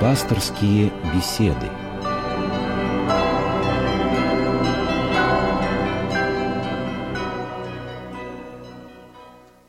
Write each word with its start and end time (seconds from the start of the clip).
Пасторские 0.00 0.92
беседы. 1.14 1.70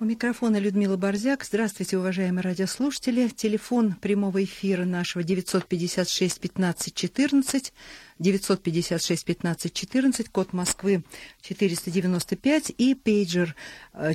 У 0.02 0.05
микрофона 0.05 0.58
Людмила 0.58 0.98
Борзяк. 0.98 1.45
Здравствуйте, 1.45 1.98
уважаемые 1.98 2.44
радиослушатели. 2.44 3.30
Телефон 3.30 3.94
прямого 3.94 4.44
эфира 4.44 4.84
нашего 4.84 5.23
956 5.23 6.41
15 6.41 6.94
14, 6.94 7.73
956 8.20 9.25
15 9.25 9.73
14, 9.73 10.30
код 10.30 10.52
Москвы 10.52 11.05
495 11.41 12.73
и 12.78 12.96
пейджер 12.96 13.55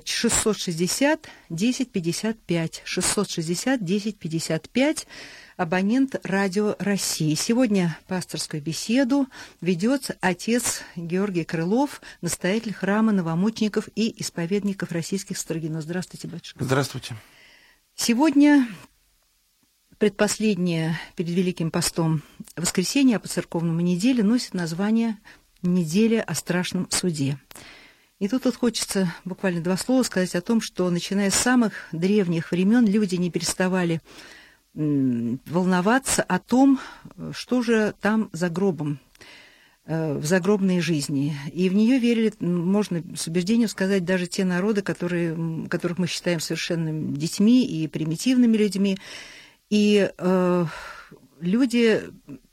660 0.04 1.26
10 1.48 1.90
55, 1.90 2.82
660 2.84 3.82
10 3.82 4.18
55 4.18 5.06
абонент 5.56 6.16
Радио 6.22 6.76
России. 6.78 7.34
Сегодня 7.34 7.98
пасторскую 8.06 8.62
беседу 8.62 9.26
ведет 9.60 10.16
отец 10.20 10.82
Георгий 10.96 11.44
Крылов, 11.44 12.00
настоятель 12.20 12.72
храма 12.72 13.12
новомучеников 13.12 13.88
и 13.94 14.20
исповедников 14.20 14.92
российских 14.92 15.38
Строгино. 15.38 15.80
Здравствуйте, 15.80 16.28
батюшка. 16.28 16.64
Здравствуйте. 16.64 17.16
Сегодня 17.94 18.66
предпоследнее 19.98 20.98
перед 21.14 21.30
Великим 21.30 21.70
постом 21.70 22.22
воскресенье, 22.56 23.16
а 23.16 23.20
по 23.20 23.28
церковному 23.28 23.80
неделе 23.80 24.22
носит 24.22 24.54
название 24.54 25.18
«Неделя 25.62 26.22
о 26.22 26.34
страшном 26.34 26.90
суде». 26.90 27.38
И 28.18 28.28
тут 28.28 28.44
вот 28.44 28.56
хочется 28.56 29.12
буквально 29.24 29.62
два 29.62 29.76
слова 29.76 30.02
сказать 30.04 30.34
о 30.34 30.40
том, 30.40 30.60
что 30.60 30.88
начиная 30.90 31.30
с 31.30 31.34
самых 31.34 31.88
древних 31.90 32.52
времен 32.52 32.86
люди 32.86 33.16
не 33.16 33.30
переставали 33.30 34.00
волноваться 34.74 36.22
о 36.22 36.38
том, 36.38 36.80
что 37.32 37.62
же 37.62 37.94
там 38.00 38.30
за 38.32 38.48
гробом, 38.48 39.00
э, 39.84 40.14
в 40.14 40.24
загробной 40.24 40.80
жизни. 40.80 41.36
И 41.52 41.68
в 41.68 41.74
нее 41.74 41.98
верили, 41.98 42.32
можно 42.40 43.02
с 43.14 43.26
убеждением 43.26 43.68
сказать, 43.68 44.04
даже 44.04 44.26
те 44.26 44.44
народы, 44.44 44.82
которые, 44.82 45.68
которых 45.68 45.98
мы 45.98 46.06
считаем 46.06 46.40
совершенно 46.40 47.16
детьми 47.16 47.66
и 47.66 47.86
примитивными 47.86 48.56
людьми. 48.56 48.96
И 49.68 50.10
э, 50.16 50.66
люди, 51.40 52.00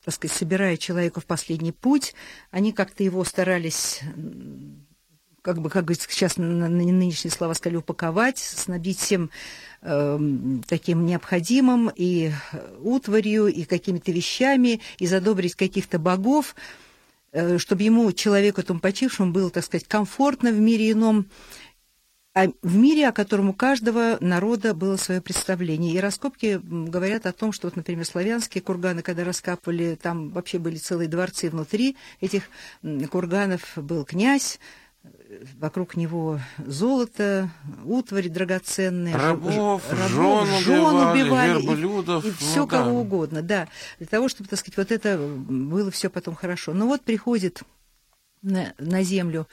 так 0.03 0.13
сказать, 0.13 0.35
собирая 0.35 0.77
человека 0.77 1.21
в 1.21 1.25
последний 1.25 1.71
путь, 1.71 2.13
они 2.51 2.73
как-то 2.73 3.03
его 3.03 3.23
старались 3.23 4.01
как 5.41 5.61
бы, 5.61 5.69
как 5.69 5.89
сейчас 5.93 6.37
на, 6.37 6.45
на 6.45 6.67
нынешние 6.67 7.31
слова 7.31 7.53
сказали, 7.53 7.77
упаковать, 7.77 8.37
снабдить 8.37 8.99
всем 8.99 9.29
таким 9.81 11.05
необходимым 11.05 11.91
и 11.95 12.31
утварью, 12.81 13.47
и 13.47 13.63
какими-то 13.63 14.11
вещами, 14.11 14.81
и 14.97 15.07
задобрить 15.07 15.55
каких-то 15.55 15.99
богов, 15.99 16.55
э, 17.31 17.57
чтобы 17.57 17.83
ему, 17.83 18.11
человеку 18.11 18.59
этому 18.59 18.81
почившему, 18.81 19.31
было, 19.31 19.49
так 19.49 19.63
сказать, 19.63 19.87
комфортно 19.87 20.51
в 20.51 20.59
мире 20.59 20.91
ином, 20.91 21.27
а 22.35 22.47
в 22.61 22.75
мире, 22.75 23.07
о 23.07 23.11
котором 23.11 23.49
у 23.49 23.53
каждого 23.53 24.17
народа 24.19 24.73
было 24.73 24.97
свое 24.97 25.19
представление. 25.19 25.93
И 25.93 25.99
раскопки 25.99 26.61
говорят 26.63 27.25
о 27.25 27.33
том, 27.33 27.51
что, 27.51 27.67
вот, 27.67 27.75
например, 27.75 28.05
славянские 28.05 28.61
курганы, 28.61 29.01
когда 29.01 29.23
раскапывали, 29.23 29.97
там 30.01 30.29
вообще 30.29 30.59
были 30.59 30.77
целые 30.77 31.09
дворцы 31.09 31.49
внутри 31.49 31.97
этих 32.21 32.43
курганов, 33.09 33.61
был 33.75 34.05
князь, 34.05 34.59
вокруг 35.59 35.95
него 35.95 36.39
золото, 36.57 37.49
утварь 37.83 38.29
драгоценные, 38.29 39.15
рабов, 39.15 39.83
рабов 39.91 40.47
жен, 40.47 40.63
жен 40.63 40.79
убивали, 40.79 41.21
убивали 41.21 41.61
верблюдов, 41.61 42.25
и, 42.25 42.29
и 42.29 42.31
все 42.31 42.61
ну, 42.61 42.67
кого 42.67 42.91
да. 42.91 42.97
угодно, 42.97 43.41
да, 43.41 43.67
для 43.99 44.07
того, 44.07 44.27
чтобы, 44.29 44.49
так 44.49 44.59
сказать, 44.59 44.77
вот 44.77 44.91
это 44.91 45.17
было 45.17 45.91
все 45.91 46.09
потом 46.09 46.35
хорошо. 46.35 46.73
Но 46.73 46.87
вот 46.87 47.01
приходит 47.01 47.61
на, 48.41 48.73
на 48.79 49.03
землю 49.03 49.47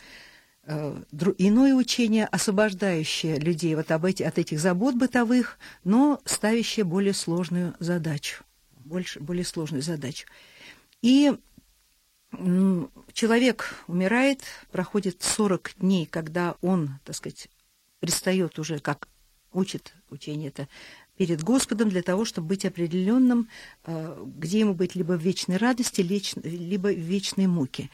э, 0.64 1.02
иное 1.38 1.74
учение, 1.74 2.26
освобождающее 2.26 3.38
людей 3.38 3.74
вот 3.74 3.90
об 3.90 4.04
эти, 4.04 4.22
от 4.22 4.38
этих 4.38 4.58
забот 4.60 4.94
бытовых, 4.94 5.58
но 5.84 6.20
ставящее 6.24 6.84
более 6.84 7.12
сложную 7.12 7.74
задачу, 7.80 8.44
больше, 8.84 9.20
более 9.20 9.44
сложную 9.44 9.82
задачу. 9.82 10.26
И 11.02 11.36
человек 13.12 13.74
умирает, 13.86 14.42
проходит 14.70 15.22
40 15.22 15.72
дней, 15.78 16.06
когда 16.06 16.56
он, 16.60 16.98
так 17.04 17.16
сказать, 17.16 17.48
предстает 18.00 18.58
уже, 18.58 18.78
как 18.78 19.08
учит 19.52 19.94
учение 20.10 20.48
это, 20.48 20.68
перед 21.16 21.42
Господом 21.42 21.88
для 21.88 22.02
того, 22.02 22.24
чтобы 22.24 22.48
быть 22.48 22.64
определенным, 22.64 23.48
э, 23.84 24.24
где 24.36 24.60
ему 24.60 24.74
быть 24.74 24.94
либо 24.94 25.14
в 25.14 25.22
вечной 25.22 25.56
радости, 25.56 26.02
либо 26.02 26.88
в 26.88 26.98
вечной 26.98 27.46
муке. 27.46 27.90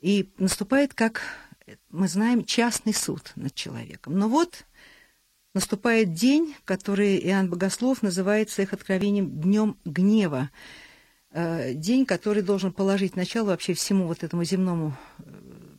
И 0.00 0.30
наступает, 0.38 0.94
как 0.94 1.22
мы 1.90 2.08
знаем, 2.08 2.44
частный 2.44 2.94
суд 2.94 3.32
над 3.36 3.54
человеком. 3.54 4.18
Но 4.18 4.28
вот 4.28 4.64
наступает 5.54 6.12
день, 6.12 6.54
который 6.64 7.18
Иоанн 7.18 7.48
Богослов 7.48 8.02
называет 8.02 8.50
в 8.50 8.52
своих 8.52 8.72
откровением 8.72 9.28
днем 9.40 9.76
гнева. 9.84 10.50
Э, 11.38 11.74
день, 11.74 12.06
который 12.06 12.42
должен 12.42 12.72
положить 12.72 13.14
начало 13.14 13.48
вообще 13.48 13.74
всему 13.74 14.06
вот 14.06 14.24
этому 14.24 14.42
земному 14.42 14.96
э, 15.18 15.22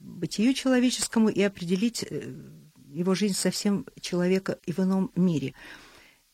бытию 0.01 0.53
человеческому 0.53 1.29
и 1.29 1.41
определить 1.41 2.05
э, 2.07 2.31
его 2.93 3.15
жизнь 3.15 3.33
совсем 3.33 3.87
человека 3.99 4.59
и 4.67 4.71
в 4.71 4.77
ином 4.77 5.09
мире. 5.15 5.55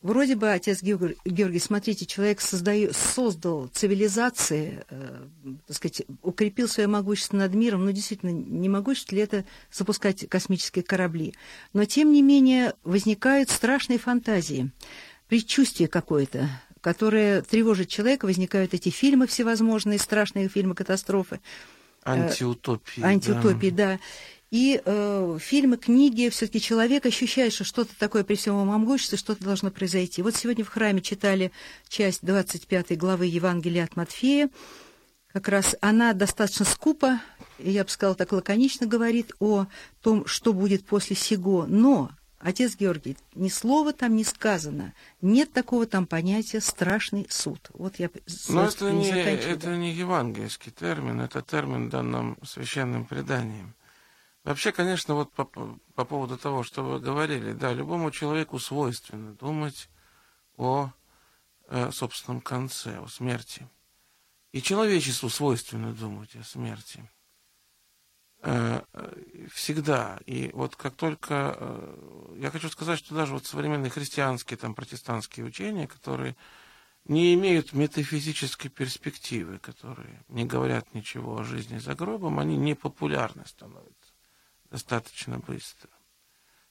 Вроде 0.02 0.36
бы, 0.36 0.52
отец 0.52 0.82
Георгий, 0.82 1.58
смотрите, 1.58 2.04
человек 2.04 2.42
создаю, 2.42 2.92
создал 2.92 3.68
цивилизации, 3.68 4.84
э, 4.90 5.26
так 5.68 5.74
сказать, 5.74 6.02
укрепил 6.20 6.68
свое 6.68 6.86
могущество 6.86 7.38
над 7.38 7.54
миром, 7.54 7.86
но 7.86 7.92
действительно, 7.92 8.28
не 8.28 8.68
могущество 8.68 9.14
ли 9.14 9.22
это 9.22 9.46
запускать 9.72 10.28
космические 10.28 10.82
корабли. 10.82 11.32
Но, 11.72 11.86
тем 11.86 12.12
не 12.12 12.20
менее, 12.20 12.74
возникают 12.82 13.48
страшные 13.48 13.98
фантазии, 13.98 14.70
предчувствие 15.28 15.88
какое-то, 15.88 16.50
которые 16.84 17.40
тревожат 17.40 17.88
человека, 17.88 18.26
возникают 18.26 18.74
эти 18.74 18.90
фильмы 18.90 19.26
всевозможные, 19.26 19.98
страшные 19.98 20.50
фильмы 20.50 20.74
катастрофы. 20.74 21.40
Антиутопии. 22.04 23.02
Антиутопии, 23.02 23.70
да. 23.70 23.94
да. 23.94 24.00
И 24.50 24.82
э, 24.84 25.38
фильмы, 25.40 25.78
книги, 25.78 26.28
все-таки 26.28 26.60
человек 26.60 27.06
ощущает, 27.06 27.54
что 27.54 27.64
что-то 27.64 27.98
такое 27.98 28.22
при 28.22 28.34
всем 28.34 28.56
могуществе, 28.66 29.16
что-то 29.16 29.42
должно 29.42 29.70
произойти. 29.70 30.20
Вот 30.20 30.36
сегодня 30.36 30.62
в 30.62 30.68
храме 30.68 31.00
читали 31.00 31.52
часть 31.88 32.20
25 32.22 32.98
главы 32.98 33.24
Евангелия 33.24 33.84
от 33.84 33.96
Матфея. 33.96 34.50
Как 35.32 35.48
раз 35.48 35.74
она 35.80 36.12
достаточно 36.12 36.66
скупо, 36.66 37.18
я 37.58 37.84
бы 37.84 37.88
сказала 37.88 38.14
так 38.14 38.30
лаконично, 38.30 38.86
говорит 38.86 39.32
о 39.40 39.68
том, 40.02 40.26
что 40.26 40.52
будет 40.52 40.84
после 40.84 41.16
сего. 41.16 41.64
Но 41.66 42.10
Отец 42.44 42.76
Георгий, 42.76 43.16
ни 43.34 43.48
слова 43.48 43.94
там 43.94 44.16
не 44.16 44.22
сказано. 44.22 44.92
Нет 45.22 45.54
такого 45.54 45.86
там 45.86 46.06
понятия 46.06 46.60
«страшный 46.60 47.26
суд». 47.30 47.70
Вот 47.72 47.96
я 47.98 48.10
Но 48.48 48.66
это 48.66 48.92
не, 48.92 49.08
это 49.08 49.74
не 49.78 49.94
евангельский 49.94 50.70
термин, 50.70 51.22
это 51.22 51.40
термин 51.40 51.88
данным 51.88 52.36
священным 52.44 53.06
преданием. 53.06 53.74
Вообще, 54.44 54.72
конечно, 54.72 55.14
вот 55.14 55.32
по, 55.32 55.46
по 55.46 56.04
поводу 56.04 56.36
того, 56.36 56.64
что 56.64 56.82
вы 56.82 57.00
говорили, 57.00 57.52
да, 57.52 57.72
любому 57.72 58.10
человеку 58.10 58.58
свойственно 58.58 59.32
думать 59.32 59.88
о 60.58 60.90
э, 61.68 61.90
собственном 61.92 62.42
конце, 62.42 62.98
о 62.98 63.08
смерти. 63.08 63.66
И 64.52 64.60
человечеству 64.60 65.30
свойственно 65.30 65.94
думать 65.94 66.36
о 66.36 66.44
смерти. 66.44 67.08
Э, 68.46 68.82
всегда. 69.50 70.20
И 70.26 70.50
вот 70.52 70.76
как 70.76 70.96
только... 70.96 71.56
Э, 71.58 72.36
я 72.36 72.50
хочу 72.50 72.68
сказать, 72.68 72.98
что 72.98 73.14
даже 73.14 73.32
вот 73.32 73.46
современные 73.46 73.90
христианские, 73.90 74.58
там, 74.58 74.74
протестантские 74.74 75.46
учения, 75.46 75.86
которые 75.86 76.36
не 77.06 77.32
имеют 77.34 77.72
метафизической 77.72 78.68
перспективы, 78.68 79.58
которые 79.58 80.22
не 80.28 80.44
говорят 80.44 80.92
ничего 80.92 81.38
о 81.38 81.44
жизни 81.44 81.78
за 81.78 81.94
гробом, 81.94 82.38
они 82.38 82.58
непопулярны 82.58 83.46
становятся 83.46 84.12
достаточно 84.70 85.38
быстро. 85.38 85.88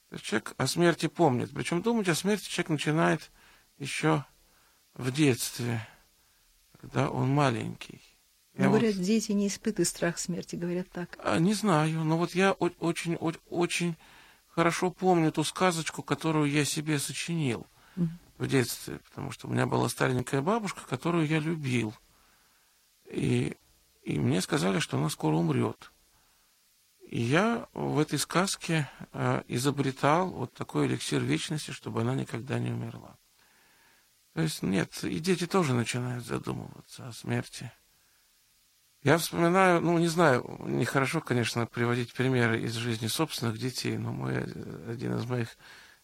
То 0.09 0.15
есть 0.15 0.25
человек 0.25 0.53
о 0.57 0.67
смерти 0.67 1.07
помнит. 1.07 1.51
Причем 1.53 1.81
думать 1.81 2.07
о 2.07 2.13
смерти 2.13 2.49
человек 2.49 2.69
начинает 2.69 3.31
еще 3.79 4.25
в 4.93 5.11
детстве, 5.11 5.87
когда 6.79 7.09
он 7.09 7.29
маленький. 7.29 8.12
Ну, 8.55 8.65
говорят, 8.65 8.95
вот... 8.95 9.03
дети 9.03 9.31
не 9.31 9.47
испытывают 9.47 9.87
страх 9.87 10.19
смерти, 10.19 10.55
говорят 10.55 10.89
так. 10.91 11.17
А, 11.23 11.39
не 11.39 11.53
знаю, 11.53 12.03
но 12.03 12.17
вот 12.17 12.35
я 12.35 12.51
очень, 12.53 13.15
очень, 13.15 13.39
очень 13.49 13.95
хорошо 14.47 14.91
помню 14.91 15.31
ту 15.31 15.43
сказочку, 15.43 16.03
которую 16.03 16.49
я 16.49 16.63
себе 16.63 16.99
сочинил 16.99 17.65
угу. 17.95 18.09
в 18.37 18.47
детстве, 18.47 18.99
потому 19.09 19.31
что 19.31 19.47
у 19.47 19.51
меня 19.51 19.65
была 19.65 19.89
старенькая 19.89 20.41
бабушка, 20.41 20.81
которую 20.87 21.27
я 21.27 21.39
любил. 21.39 21.95
И, 23.05 23.57
и 24.03 24.19
мне 24.19 24.41
сказали, 24.41 24.79
что 24.79 24.97
она 24.97 25.09
скоро 25.09 25.35
умрет. 25.35 25.91
И 27.13 27.21
я 27.21 27.67
в 27.73 27.99
этой 27.99 28.17
сказке 28.17 28.89
э, 29.11 29.43
изобретал 29.47 30.29
вот 30.29 30.53
такой 30.53 30.87
эликсир 30.87 31.21
вечности, 31.21 31.71
чтобы 31.71 32.01
она 32.01 32.15
никогда 32.15 32.59
не 32.59 32.71
умерла. 32.71 33.17
То 34.33 34.41
есть 34.41 34.63
нет, 34.63 35.03
и 35.03 35.19
дети 35.19 35.45
тоже 35.45 35.73
начинают 35.73 36.25
задумываться 36.25 37.07
о 37.07 37.13
смерти. 37.13 37.71
Я 39.03 39.17
вспоминаю, 39.17 39.81
ну, 39.81 39.97
не 39.97 40.07
знаю, 40.07 40.45
нехорошо, 40.65 41.19
конечно, 41.19 41.65
приводить 41.65 42.13
примеры 42.13 42.61
из 42.61 42.73
жизни 42.73 43.07
собственных 43.07 43.57
детей, 43.59 43.97
но 43.97 44.13
мой, 44.13 44.43
один 44.89 45.17
из 45.17 45.25
моих 45.25 45.49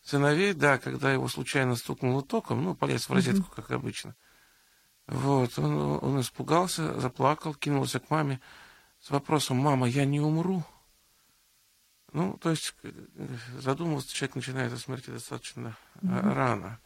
сыновей, 0.01 0.53
да, 0.53 0.77
когда 0.77 1.11
его 1.11 1.29
случайно 1.29 1.77
стукнуло 1.77 2.21
током, 2.21 2.61
ну, 2.61 2.75
полез 2.75 3.07
в 3.07 3.13
розетку, 3.13 3.43
mm-hmm. 3.43 3.55
как 3.55 3.71
обычно. 3.71 4.15
Вот, 5.07 5.57
он, 5.57 5.99
он 6.01 6.19
испугался, 6.19 6.99
заплакал, 6.99 7.53
кинулся 7.53 8.01
к 8.01 8.09
маме 8.09 8.41
с 8.99 9.09
вопросом, 9.09 9.57
мама, 9.57 9.87
я 9.87 10.03
не 10.03 10.19
умру? 10.19 10.65
Ну, 12.11 12.37
то 12.37 12.49
есть 12.49 12.75
задумываться 13.59 14.13
человек 14.13 14.35
начинает 14.35 14.73
о 14.73 14.77
смерти 14.77 15.09
достаточно 15.09 15.77
mm-hmm. 16.01 16.33
рано 16.33 16.79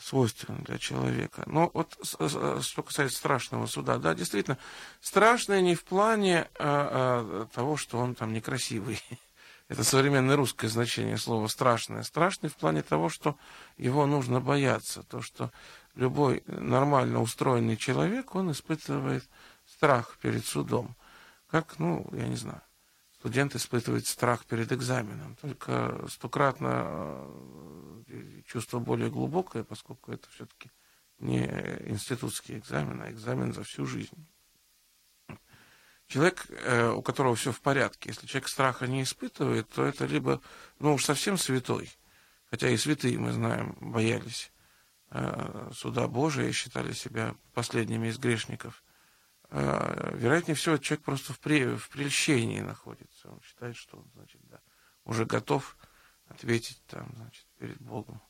свойственно 0.00 0.58
для 0.60 0.78
человека. 0.78 1.42
Но 1.46 1.70
вот 1.74 1.96
что 2.02 2.82
касается 2.82 3.18
страшного 3.18 3.66
суда, 3.66 3.98
да, 3.98 4.14
действительно, 4.14 4.58
страшное 5.00 5.60
не 5.60 5.74
в 5.74 5.84
плане 5.84 6.48
а, 6.58 7.46
а, 7.46 7.46
того, 7.54 7.76
что 7.76 7.98
он 7.98 8.14
там 8.14 8.32
некрасивый. 8.32 9.02
Это 9.68 9.84
современное 9.84 10.36
русское 10.36 10.68
значение 10.68 11.18
слова 11.18 11.46
страшное. 11.48 12.02
Страшный 12.02 12.48
в 12.48 12.56
плане 12.56 12.82
того, 12.82 13.08
что 13.08 13.36
его 13.76 14.06
нужно 14.06 14.40
бояться. 14.40 15.02
То, 15.02 15.20
что 15.20 15.50
любой 15.94 16.42
нормально 16.46 17.20
устроенный 17.20 17.76
человек, 17.76 18.34
он 18.34 18.52
испытывает 18.52 19.28
страх 19.66 20.16
перед 20.22 20.46
судом. 20.46 20.96
Как, 21.48 21.78
ну, 21.78 22.08
я 22.12 22.26
не 22.28 22.36
знаю, 22.36 22.62
студент 23.18 23.54
испытывает 23.54 24.06
страх 24.06 24.44
перед 24.46 24.72
экзаменом. 24.72 25.36
Только 25.36 26.06
стократно 26.08 27.26
чувство 28.46 28.78
более 28.78 29.10
глубокое, 29.10 29.64
поскольку 29.64 30.12
это 30.12 30.28
все-таки 30.30 30.70
не 31.18 31.44
институтский 31.86 32.58
экзамен, 32.58 33.02
а 33.02 33.10
экзамен 33.10 33.52
за 33.52 33.64
всю 33.64 33.86
жизнь. 33.86 34.26
Человек, 36.06 36.46
э, 36.48 36.88
у 36.88 37.02
которого 37.02 37.34
все 37.34 37.52
в 37.52 37.60
порядке, 37.60 38.08
если 38.10 38.26
человек 38.26 38.48
страха 38.48 38.86
не 38.86 39.02
испытывает, 39.02 39.68
то 39.68 39.84
это 39.84 40.06
либо, 40.06 40.40
ну 40.78 40.94
уж 40.94 41.04
совсем 41.04 41.36
святой, 41.36 41.90
хотя 42.50 42.70
и 42.70 42.78
святые, 42.78 43.18
мы 43.18 43.32
знаем, 43.32 43.76
боялись 43.78 44.50
э, 45.10 45.70
суда 45.74 46.08
Божия 46.08 46.48
и 46.48 46.52
считали 46.52 46.92
себя 46.92 47.34
последними 47.52 48.08
из 48.08 48.18
грешников. 48.18 48.82
Э, 49.50 50.14
вероятнее 50.14 50.54
всего, 50.54 50.76
человек 50.76 51.04
просто 51.04 51.32
в, 51.32 51.40
при, 51.40 51.76
в 51.76 51.88
прельщении 51.88 52.60
находится. 52.60 53.30
Он 53.30 53.40
считает, 53.42 53.76
что 53.76 53.98
он, 53.98 54.10
значит, 54.14 54.40
да, 54.44 54.60
уже 55.04 55.24
готов 55.24 55.76
ответить 56.28 56.82
там, 56.86 57.10
значит, 57.16 57.46
перед 57.58 57.80
Богом. 57.80 58.20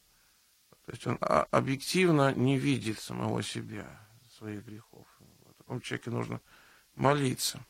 То 0.86 0.92
есть 0.92 1.06
он 1.06 1.18
объективно 1.20 2.32
не 2.34 2.56
видит 2.56 2.98
самого 2.98 3.42
себя, 3.42 3.86
своих 4.38 4.64
грехов. 4.64 5.06
В 5.18 5.54
таком 5.58 5.80
человеке 5.80 6.10
нужно 6.10 6.40
молиться. 6.94 7.60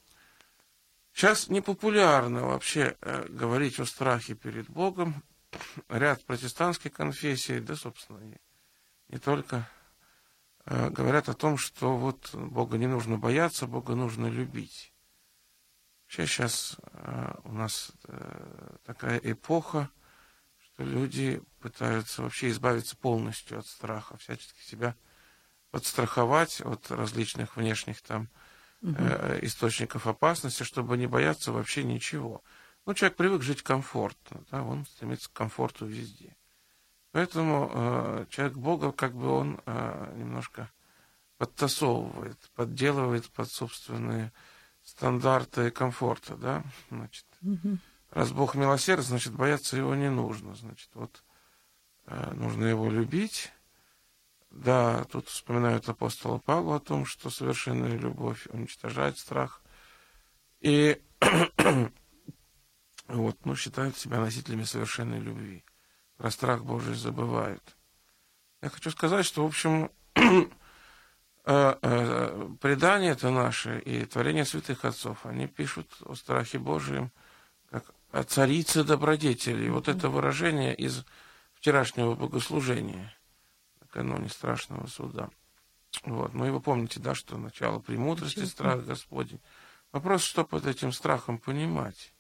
Сейчас 1.13 1.49
непопулярно 1.49 2.45
вообще 2.45 2.97
э, 3.01 3.27
говорить 3.29 3.81
о 3.81 3.87
страхе 3.87 4.35
перед 4.35 4.69
Богом. 4.69 5.25
Ряд 5.89 6.25
протестантских 6.25 6.93
конфессий, 6.93 7.59
да, 7.59 7.75
собственно, 7.75 8.19
и 8.19 8.37
не 9.09 9.19
только, 9.19 9.69
говорят 10.69 11.29
о 11.29 11.35
том, 11.35 11.57
что 11.57 11.97
вот 11.97 12.35
Бога 12.35 12.79
не 12.79 12.87
нужно 12.87 13.19
бояться, 13.19 13.67
Бога 13.67 13.95
нужно 13.95 14.27
любить. 14.27 14.93
Вообще 16.05 16.27
сейчас 16.27 16.77
э, 16.93 17.35
у 17.45 17.53
нас 17.53 17.93
такая 18.85 19.19
эпоха, 19.19 19.91
люди 20.79 21.43
пытаются 21.61 22.23
вообще 22.23 22.51
избавиться 22.51 22.97
полностью 22.97 23.59
от 23.59 23.67
страха, 23.67 24.17
всячески 24.17 24.61
себя 24.63 24.95
подстраховать 25.71 26.61
от 26.61 26.91
различных 26.91 27.57
внешних 27.57 28.01
там 28.01 28.29
угу. 28.81 28.95
э, 28.97 29.41
источников 29.43 30.07
опасности, 30.07 30.63
чтобы 30.63 30.97
не 30.97 31.07
бояться 31.07 31.53
вообще 31.53 31.85
ничего. 31.85 32.43
Ну, 32.87 32.95
человек 32.95 33.17
привык 33.17 33.43
жить 33.43 33.63
комфортно, 33.63 34.45
да, 34.51 34.63
он 34.63 34.87
стремится 34.87 35.29
к 35.29 35.35
комфорту 35.35 35.85
везде. 35.85 36.37
Поэтому 37.13 37.71
э, 37.73 38.27
человек 38.31 38.57
Бога, 38.57 38.93
как 38.93 39.15
бы 39.15 39.29
он 39.29 39.61
э, 39.65 40.15
немножко 40.17 40.71
подтасовывает, 41.39 42.39
подделывает 42.55 43.31
под 43.31 43.51
собственные 43.51 44.33
стандарты 44.83 45.71
комфорта, 45.71 46.37
да, 46.37 46.65
значит. 46.91 47.27
Угу. 47.43 47.79
Раз 48.11 48.33
Бог 48.33 48.55
милосерд, 48.55 49.05
значит, 49.05 49.35
бояться 49.35 49.77
его 49.77 49.95
не 49.95 50.11
нужно. 50.11 50.55
Значит, 50.55 50.91
вот 50.95 51.23
э, 52.07 52.33
нужно 52.35 52.65
его 52.65 52.91
любить. 52.91 53.53
Да, 54.51 55.05
тут 55.05 55.29
вспоминают 55.29 55.89
апостола 55.89 56.39
Павла 56.39 56.77
о 56.77 56.81
том, 56.81 57.05
что 57.05 57.29
совершенная 57.29 57.97
любовь 57.97 58.47
уничтожает 58.49 59.19
страх. 59.19 59.63
И 60.61 61.01
вот, 63.09 63.45
ну, 63.45 63.55
считают 63.57 63.97
себя 63.97 64.21
носителями 64.21 64.65
совершенной 64.65 65.21
любви. 65.21 65.65
Про 66.19 66.31
страх 66.31 66.65
Божий 66.65 66.95
забывают. 66.95 67.77
Я 68.61 68.69
хочу 68.69 68.91
сказать, 68.91 69.25
что, 69.25 69.45
в 69.45 69.47
общем, 69.47 69.91
э, 70.15 70.49
э, 71.47 72.49
предания 72.61 73.11
это 73.11 73.31
наши 73.31 73.79
и 73.79 74.05
творение 74.05 74.45
святых 74.45 74.85
отцов, 74.85 75.25
они 75.25 75.47
пишут 75.47 75.89
о 76.05 76.15
страхе 76.15 76.59
Божьем– 76.59 77.11
а 78.11 78.25
царица 78.25 78.85
добродетели. 78.85 79.69
Вот 79.69 79.89
это 79.89 80.09
выражение 80.09 80.75
из 80.75 81.05
вчерашнего 81.55 82.15
богослужения 82.15 83.15
накануне 83.81 84.29
страшного 84.29 84.87
суда. 84.87 85.31
Вот. 86.05 86.35
Ну 86.35 86.47
и 86.47 86.51
вы 86.51 86.61
помните, 86.61 87.01
да, 87.01 87.15
что 87.15 87.37
начало 87.37 87.81
премудрости, 87.81 88.45
страх 88.45 88.85
Господень. 88.85 89.41
Вопрос, 89.93 90.23
что 90.23 90.45
под 90.45 90.67
этим 90.67 90.93
страхом 90.93 91.39
понимать. 91.39 92.13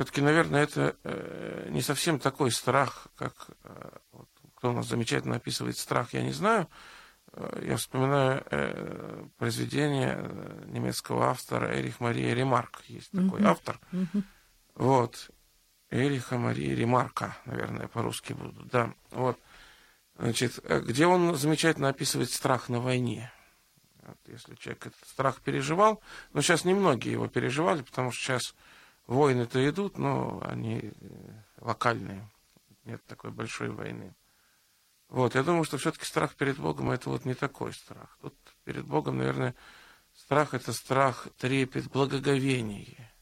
Все-таки, 0.00 0.22
наверное, 0.22 0.62
это 0.62 0.96
э, 1.04 1.68
не 1.68 1.82
совсем 1.82 2.18
такой 2.18 2.50
страх, 2.52 3.08
как 3.16 3.34
э, 3.64 3.90
вот, 4.12 4.30
кто 4.54 4.70
у 4.70 4.72
нас 4.72 4.86
замечательно 4.86 5.36
описывает 5.36 5.76
страх, 5.76 6.14
я 6.14 6.22
не 6.22 6.32
знаю. 6.32 6.68
Э, 7.34 7.62
я 7.66 7.76
вспоминаю 7.76 8.42
э, 8.50 9.26
произведение 9.36 10.14
э, 10.16 10.64
немецкого 10.68 11.26
автора 11.26 11.78
Эрих 11.78 12.00
Мария 12.00 12.32
Ремарк. 12.32 12.80
Есть 12.86 13.10
такой 13.10 13.42
mm-hmm. 13.42 13.46
автор. 13.46 13.78
Mm-hmm 13.92 14.22
вот. 14.76 15.30
Эриха 15.90 16.38
Мария 16.38 16.74
Ремарка, 16.74 17.36
наверное, 17.44 17.86
по-русски 17.86 18.32
буду. 18.32 18.64
Да, 18.72 18.94
вот. 19.10 19.38
Значит, 20.16 20.64
где 20.64 21.04
он 21.04 21.34
замечательно 21.34 21.90
описывает 21.90 22.30
страх 22.30 22.70
на 22.70 22.80
войне. 22.80 23.30
Вот, 24.06 24.16
если 24.28 24.54
человек 24.54 24.86
этот 24.86 25.06
страх 25.06 25.42
переживал, 25.42 26.00
но 26.32 26.40
сейчас 26.40 26.64
немногие 26.64 27.12
его 27.12 27.28
переживали, 27.28 27.82
потому 27.82 28.12
что 28.12 28.22
сейчас 28.22 28.54
войны-то 29.06 29.68
идут, 29.68 29.98
но 29.98 30.42
они 30.44 30.80
э, 30.82 31.42
локальные. 31.60 32.28
Нет 32.84 33.04
такой 33.06 33.30
большой 33.30 33.70
войны. 33.70 34.14
Вот, 35.08 35.34
я 35.34 35.42
думаю, 35.42 35.64
что 35.64 35.76
все-таки 35.76 36.04
страх 36.04 36.36
перед 36.36 36.58
Богом 36.58 36.90
это 36.90 37.10
вот 37.10 37.24
не 37.24 37.34
такой 37.34 37.72
страх. 37.72 38.16
Тут 38.20 38.34
перед 38.64 38.84
Богом, 38.86 39.18
наверное, 39.18 39.54
страх 40.14 40.54
это 40.54 40.72
страх, 40.72 41.28
трепет, 41.36 41.90
благоговение. 41.90 43.12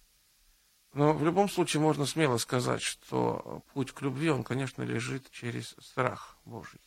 Но 0.92 1.12
в 1.12 1.24
любом 1.24 1.48
случае 1.48 1.82
можно 1.82 2.06
смело 2.06 2.36
сказать, 2.38 2.82
что 2.82 3.62
путь 3.72 3.92
к 3.92 4.02
любви, 4.02 4.30
он, 4.30 4.42
конечно, 4.42 4.82
лежит 4.82 5.30
через 5.30 5.74
страх 5.80 6.36
Божий. 6.44 6.80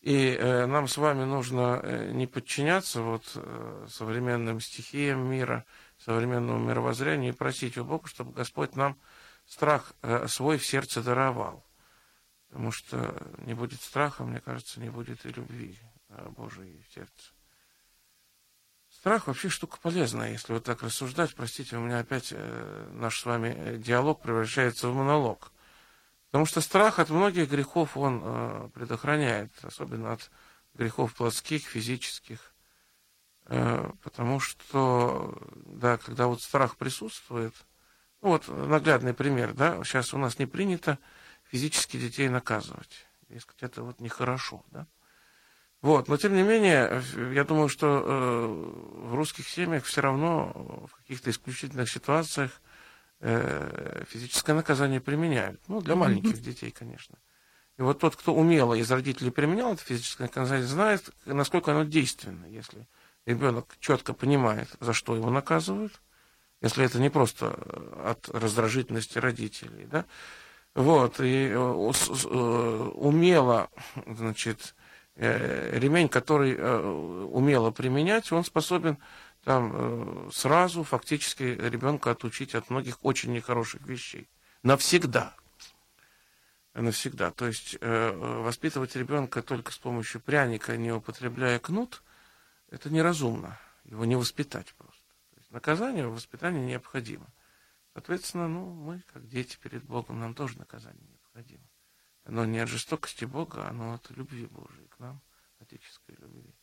И 0.00 0.34
э, 0.34 0.66
нам 0.66 0.88
с 0.88 0.96
вами 0.96 1.24
нужно 1.24 1.80
э, 1.82 2.12
не 2.12 2.26
подчиняться 2.26 3.02
вот 3.02 3.32
э, 3.34 3.86
современным 3.90 4.60
стихиям 4.60 5.30
мира, 5.30 5.66
современному 6.04 6.58
мировоззрению 6.58 7.32
и 7.32 7.36
просить 7.36 7.76
у 7.78 7.84
Бога, 7.84 8.08
чтобы 8.08 8.32
Господь 8.32 8.76
нам 8.76 8.98
страх 9.46 9.92
э, 10.02 10.26
свой 10.28 10.58
в 10.58 10.66
сердце 10.66 11.02
даровал. 11.02 11.64
Потому 12.48 12.72
что 12.72 13.14
не 13.38 13.54
будет 13.54 13.80
страха, 13.80 14.24
мне 14.24 14.40
кажется, 14.40 14.80
не 14.80 14.90
будет 14.90 15.24
и 15.24 15.28
любви 15.30 15.78
э, 16.08 16.28
Божией 16.30 16.84
в 16.88 16.92
сердце. 16.92 17.32
Страх 18.90 19.28
вообще 19.28 19.48
штука 19.48 19.78
полезная, 19.80 20.32
если 20.32 20.52
вот 20.52 20.64
так 20.64 20.82
рассуждать. 20.82 21.34
Простите, 21.34 21.76
у 21.76 21.80
меня 21.80 22.00
опять 22.00 22.32
э, 22.32 22.90
наш 22.92 23.20
с 23.20 23.24
вами 23.24 23.54
э, 23.56 23.76
диалог 23.76 24.20
превращается 24.20 24.88
в 24.88 24.94
монолог. 24.94 25.52
Потому 26.26 26.46
что 26.46 26.60
страх 26.60 26.98
от 26.98 27.10
многих 27.10 27.50
грехов 27.50 27.96
он 27.96 28.70
предохраняет, 28.70 29.50
особенно 29.64 30.12
от 30.12 30.30
грехов 30.74 31.12
плотских, 31.14 31.66
физических. 31.66 32.49
Э, 33.50 33.90
потому 34.04 34.38
что, 34.38 35.36
да, 35.66 35.98
когда 35.98 36.28
вот 36.28 36.40
страх 36.40 36.76
присутствует, 36.76 37.52
ну 38.22 38.28
вот 38.28 38.46
наглядный 38.46 39.12
пример, 39.12 39.54
да, 39.54 39.82
сейчас 39.82 40.14
у 40.14 40.18
нас 40.18 40.38
не 40.38 40.46
принято 40.46 40.98
физически 41.50 41.96
детей 41.96 42.28
наказывать. 42.28 43.06
Дескать, 43.28 43.62
это 43.62 43.82
вот 43.82 44.00
нехорошо, 44.00 44.64
да. 44.70 44.86
Вот, 45.82 46.06
но 46.06 46.16
тем 46.16 46.34
не 46.34 46.42
менее, 46.42 47.02
я 47.34 47.42
думаю, 47.42 47.68
что 47.68 47.86
э, 47.88 49.08
в 49.08 49.14
русских 49.16 49.48
семьях 49.48 49.84
все 49.84 50.00
равно 50.00 50.86
в 50.88 50.96
каких-то 50.98 51.30
исключительных 51.30 51.90
ситуациях 51.90 52.52
э, 53.18 54.04
физическое 54.08 54.54
наказание 54.54 55.00
применяют. 55.00 55.60
Ну, 55.66 55.80
для 55.80 55.96
маленьких 55.96 56.40
детей, 56.40 56.70
конечно. 56.70 57.18
И 57.78 57.82
вот 57.82 57.98
тот, 57.98 58.14
кто 58.14 58.32
умело 58.32 58.74
из 58.74 58.88
родителей 58.92 59.32
применял 59.32 59.72
это 59.72 59.82
физическое 59.82 60.24
наказание, 60.24 60.66
знает, 60.66 61.10
насколько 61.24 61.72
оно 61.72 61.82
действенно, 61.82 62.46
если 62.46 62.86
ребенок 63.30 63.76
четко 63.80 64.12
понимает, 64.12 64.68
за 64.80 64.92
что 64.92 65.16
его 65.16 65.30
наказывают, 65.30 66.00
если 66.60 66.84
это 66.84 66.98
не 66.98 67.10
просто 67.10 67.52
от 68.04 68.28
раздражительности 68.28 69.18
родителей, 69.18 69.86
да, 69.86 70.04
вот, 70.74 71.20
и 71.20 71.48
э, 71.48 71.52
э, 71.52 72.90
умело, 72.94 73.70
значит, 74.06 74.74
э, 75.16 75.78
ремень, 75.78 76.08
который 76.08 76.54
умело 77.26 77.70
применять, 77.70 78.30
он 78.30 78.44
способен 78.44 78.98
там 79.44 80.30
сразу 80.32 80.84
фактически 80.84 81.42
ребенка 81.42 82.10
отучить 82.10 82.54
от 82.54 82.68
многих 82.68 82.98
очень 83.02 83.32
нехороших 83.32 83.80
вещей. 83.86 84.28
Навсегда 84.62 85.34
навсегда. 86.74 87.30
То 87.30 87.46
есть 87.46 87.76
э, 87.80 88.12
воспитывать 88.42 88.96
ребенка 88.96 89.42
только 89.42 89.72
с 89.72 89.78
помощью 89.78 90.20
пряника, 90.20 90.76
не 90.76 90.92
употребляя 90.92 91.58
кнут, 91.58 92.02
это 92.70 92.90
неразумно. 92.90 93.58
Его 93.84 94.04
не 94.04 94.16
воспитать 94.16 94.74
просто. 94.74 95.08
То 95.30 95.36
есть 95.38 95.50
наказание, 95.50 96.06
воспитание 96.06 96.64
необходимо. 96.64 97.26
Соответственно, 97.92 98.48
ну, 98.48 98.72
мы, 98.72 99.02
как 99.12 99.28
дети 99.28 99.58
перед 99.60 99.84
Богом, 99.84 100.20
нам 100.20 100.34
тоже 100.34 100.58
наказание 100.58 101.06
необходимо. 101.08 101.68
Оно 102.24 102.44
не 102.44 102.58
от 102.58 102.68
жестокости 102.68 103.24
Бога, 103.24 103.68
оно 103.68 103.94
от 103.94 104.10
любви 104.10 104.46
Божией 104.46 104.86
к 104.88 104.98
нам, 104.98 105.20
отеческой 105.58 106.16
любви. 106.16 106.54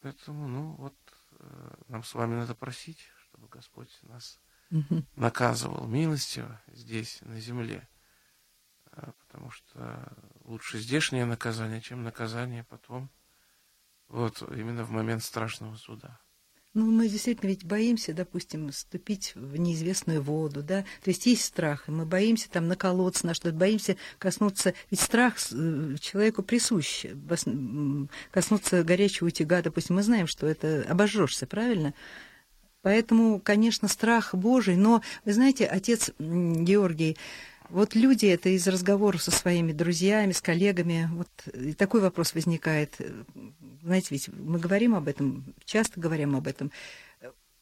Поэтому, 0.00 0.48
ну, 0.48 0.72
вот 0.76 0.96
э, 1.32 1.74
нам 1.88 2.02
с 2.02 2.14
вами 2.14 2.34
надо 2.34 2.54
просить, 2.54 3.00
чтобы 3.28 3.48
Господь 3.48 3.96
нас 4.02 4.40
наказывал 5.14 5.86
милостиво 5.86 6.60
здесь, 6.66 7.20
на 7.22 7.38
земле 7.38 7.88
потому 9.36 9.50
что 9.50 10.12
лучше 10.44 10.78
здешнее 10.78 11.26
наказание, 11.26 11.80
чем 11.80 12.02
наказание 12.02 12.64
потом, 12.64 13.10
вот 14.08 14.42
именно 14.54 14.84
в 14.84 14.90
момент 14.90 15.22
страшного 15.22 15.76
суда. 15.76 16.18
Ну, 16.76 16.90
мы 16.90 17.08
действительно 17.08 17.48
ведь 17.48 17.64
боимся, 17.64 18.12
допустим, 18.12 18.70
ступить 18.70 19.32
в 19.34 19.56
неизвестную 19.56 20.20
воду, 20.20 20.62
да, 20.62 20.82
то 21.02 21.08
есть 21.08 21.24
есть 21.24 21.42
страх, 21.42 21.88
и 21.88 21.90
мы 21.90 22.04
боимся 22.04 22.50
там 22.50 22.68
наколоться 22.68 23.26
на 23.26 23.32
что-то, 23.32 23.56
боимся 23.56 23.96
коснуться, 24.18 24.74
ведь 24.90 25.00
страх 25.00 25.36
э, 25.52 25.96
человеку 25.98 26.42
присущ, 26.42 27.06
коснуться 28.30 28.84
горячего 28.84 29.28
утюга, 29.28 29.62
допустим, 29.62 29.96
мы 29.96 30.02
знаем, 30.02 30.26
что 30.26 30.46
это 30.46 30.84
обожжешься, 30.86 31.46
правильно? 31.46 31.94
Поэтому, 32.82 33.40
конечно, 33.40 33.88
страх 33.88 34.34
Божий, 34.34 34.76
но, 34.76 35.00
вы 35.24 35.32
знаете, 35.32 35.64
отец 35.64 36.10
Георгий, 36.18 37.16
вот 37.70 37.94
люди, 37.94 38.26
это 38.26 38.48
из 38.48 38.66
разговоров 38.66 39.22
со 39.22 39.30
своими 39.30 39.72
друзьями, 39.72 40.32
с 40.32 40.40
коллегами, 40.40 41.08
вот 41.12 41.28
такой 41.76 42.00
вопрос 42.00 42.34
возникает. 42.34 42.96
Знаете, 43.82 44.08
ведь 44.10 44.28
мы 44.28 44.58
говорим 44.58 44.94
об 44.94 45.08
этом, 45.08 45.54
часто 45.64 46.00
говорим 46.00 46.36
об 46.36 46.46
этом 46.46 46.72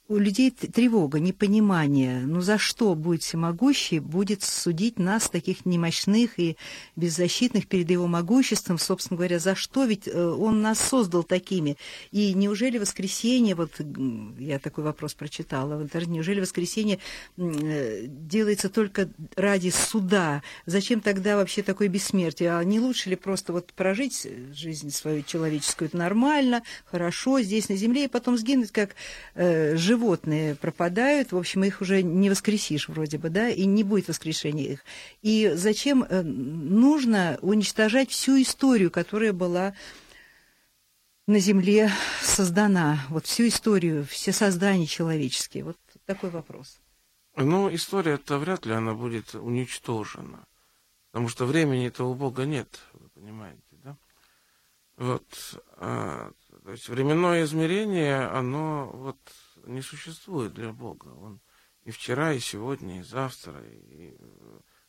у 0.07 0.19
людей 0.19 0.51
тревога, 0.51 1.19
непонимание, 1.19 2.21
ну 2.21 2.43
за 2.43 2.59
что 2.59 2.95
будет 2.95 3.23
всемогущий, 3.23 4.01
будет 4.01 4.43
судить 4.43 4.99
нас, 4.99 5.31
таких 5.31 5.65
немощных 5.65 6.39
и 6.39 6.59
беззащитных 6.95 7.67
перед 7.67 7.91
его 7.91 8.07
могуществом, 8.07 8.79
собственно 8.79 9.17
говоря, 9.17 9.39
за 9.39 9.55
что 9.55 9.85
ведь 9.85 10.07
э, 10.07 10.23
он 10.23 10.61
нас 10.61 10.79
создал 10.79 11.23
такими? 11.23 11.79
И 12.11 12.35
неужели 12.35 12.77
воскресенье, 12.77 13.55
вот 13.55 13.81
я 14.39 14.59
такой 14.59 14.85
вопрос 14.85 15.15
прочитала 15.15 15.77
в 15.77 15.83
интернете, 15.83 16.13
неужели 16.13 16.41
воскресенье 16.41 16.99
э, 17.39 18.05
делается 18.07 18.69
только 18.69 19.09
ради 19.37 19.71
суда? 19.71 20.43
Зачем 20.67 21.01
тогда 21.01 21.37
вообще 21.37 21.63
такое 21.63 21.89
бессмертие? 21.89 22.55
А 22.55 22.63
не 22.63 22.79
лучше 22.79 23.09
ли 23.09 23.17
просто 23.17 23.55
вот 23.55 23.73
прожить 23.73 24.27
жизнь 24.53 24.91
свою 24.91 25.23
человеческую, 25.23 25.89
это 25.89 25.97
нормально, 25.97 26.63
хорошо, 26.85 27.41
здесь 27.41 27.71
на 27.71 27.77
земле, 27.77 28.05
и 28.05 28.09
потом 28.09 28.37
сгинуть, 28.37 28.71
как 28.71 28.97
э, 29.35 29.79
животные 29.95 30.57
пропадают, 30.57 31.31
в 31.31 31.37
общем, 31.37 31.63
их 31.63 31.81
уже 31.81 32.03
не 32.03 32.29
воскресишь 32.29 32.89
вроде 32.89 33.17
бы, 33.17 33.31
да, 33.31 33.49
и 33.49 33.65
не 33.65 33.85
будет 33.85 34.09
воскрешения 34.09 34.73
их. 34.73 34.85
И 35.23 35.53
зачем 35.55 36.03
э, 36.03 36.23
нужно 36.23 37.39
уничтожать 37.43 38.11
всю 38.11 38.43
историю, 38.43 38.91
которая 38.91 39.33
была 39.33 39.75
на 41.29 41.39
Земле 41.39 41.93
создана, 42.21 42.99
вот 43.09 43.27
всю 43.27 43.47
историю, 43.47 44.05
все 44.05 44.33
создания 44.33 44.87
человеческие? 44.87 45.63
Вот 45.63 45.77
такой 46.07 46.31
вопрос. 46.31 46.81
Ну, 47.37 47.73
история-то 47.73 48.39
вряд 48.39 48.67
ли 48.67 48.73
она 48.73 48.95
будет 48.95 49.35
уничтожена, 49.35 50.45
потому 51.13 51.29
что 51.29 51.47
времени-то 51.47 52.05
у 52.05 52.15
Бога 52.15 52.47
нет, 52.47 52.81
вы 52.95 53.09
понимаете, 53.11 53.63
да? 53.85 53.97
Вот, 54.97 55.25
а, 55.77 56.33
то 56.65 56.71
есть 56.73 56.89
временное 56.89 57.45
измерение, 57.45 58.27
оно 58.27 58.91
вот 58.93 59.19
не 59.67 59.83
существует 59.83 60.55
для 60.55 60.73
Бога. 60.73 61.09
Он 61.09 61.41
и 61.83 61.91
вчера, 61.91 62.33
и 62.33 62.41
сегодня, 62.41 63.01
и 63.01 63.03
завтра, 63.03 63.63
и 63.63 64.17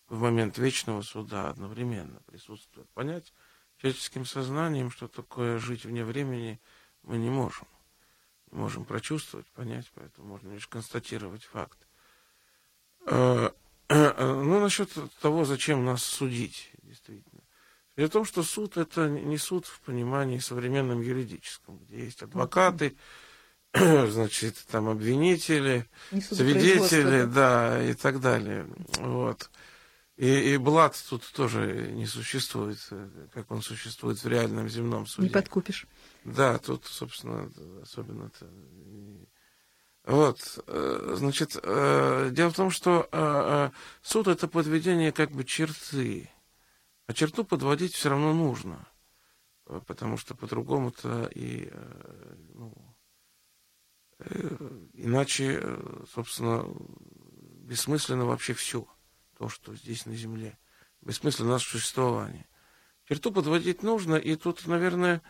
в 0.07 0.19
момент 0.21 0.57
вечного 0.57 1.01
суда 1.01 1.49
одновременно 1.49 2.21
присутствует. 2.25 2.89
Понять 2.91 3.33
человеческим 3.77 4.25
сознанием, 4.25 4.91
что 4.91 5.07
такое 5.07 5.57
жить 5.59 5.85
вне 5.85 6.05
времени, 6.05 6.61
мы 7.03 7.17
не 7.17 7.29
можем. 7.29 7.67
Не 8.51 8.59
можем 8.59 8.85
прочувствовать, 8.85 9.47
понять, 9.47 9.91
поэтому 9.95 10.27
можно 10.27 10.53
лишь 10.53 10.67
констатировать 10.67 11.43
факт. 11.43 11.79
Э, 13.07 13.49
ну, 13.89 14.59
насчет 14.59 14.91
того, 15.19 15.45
зачем 15.45 15.83
нас 15.83 16.03
судить, 16.03 16.71
действительно. 16.83 17.41
Дело 17.95 18.09
в 18.09 18.11
том, 18.13 18.25
что 18.25 18.43
суд 18.43 18.77
это 18.77 19.09
не 19.09 19.37
суд 19.37 19.65
в 19.65 19.79
понимании 19.81 20.39
современном 20.39 21.01
юридическом, 21.01 21.79
где 21.79 22.05
есть 22.05 22.21
адвокаты, 22.21 22.97
значит, 24.09 24.55
там 24.71 24.87
обвинители, 24.87 25.85
свидетели, 26.09 27.25
да, 27.25 27.83
и 27.83 27.93
так 27.93 28.21
далее. 28.21 28.67
Вот. 28.99 29.49
И, 30.15 30.53
и 30.53 30.57
Блад 30.57 30.95
тут 31.09 31.29
тоже 31.33 31.91
не 31.91 32.05
существует, 32.05 32.79
как 33.33 33.51
он 33.51 33.61
существует 33.61 34.23
в 34.23 34.27
реальном 34.27 34.69
земном 34.69 35.07
суде. 35.07 35.27
Не 35.27 35.33
подкупишь. 35.33 35.87
Да, 36.23 36.57
тут, 36.57 36.85
собственно, 36.85 37.51
особенно 37.81 38.31
-то... 38.39 38.47
Вот, 40.05 40.59
э, 40.67 41.15
значит, 41.17 41.57
э, 41.61 42.29
дело 42.31 42.51
в 42.51 42.55
том, 42.55 42.69
что 42.69 43.09
э, 43.11 43.71
суд 44.03 44.27
это 44.27 44.47
подведение 44.47 45.11
как 45.11 45.31
бы 45.31 45.43
черты, 45.43 46.29
а 47.07 47.13
черту 47.13 47.43
подводить 47.43 47.95
все 47.95 48.09
равно 48.09 48.31
нужно, 48.33 48.87
потому 49.87 50.17
что 50.17 50.35
по-другому-то 50.35 51.29
и 51.33 51.71
ну, 52.53 52.94
иначе, 54.93 55.59
э, 55.61 56.03
собственно, 56.13 56.65
бессмысленно 57.63 58.25
вообще 58.25 58.53
все, 58.53 58.87
то, 59.37 59.49
что 59.49 59.75
здесь 59.75 60.05
на 60.05 60.15
Земле. 60.15 60.57
Бессмысленно 61.01 61.49
наше 61.51 61.69
существование. 61.69 62.47
Черту 63.07 63.31
подводить 63.31 63.83
нужно, 63.83 64.15
и 64.15 64.35
тут, 64.35 64.65
наверное, 64.65 65.21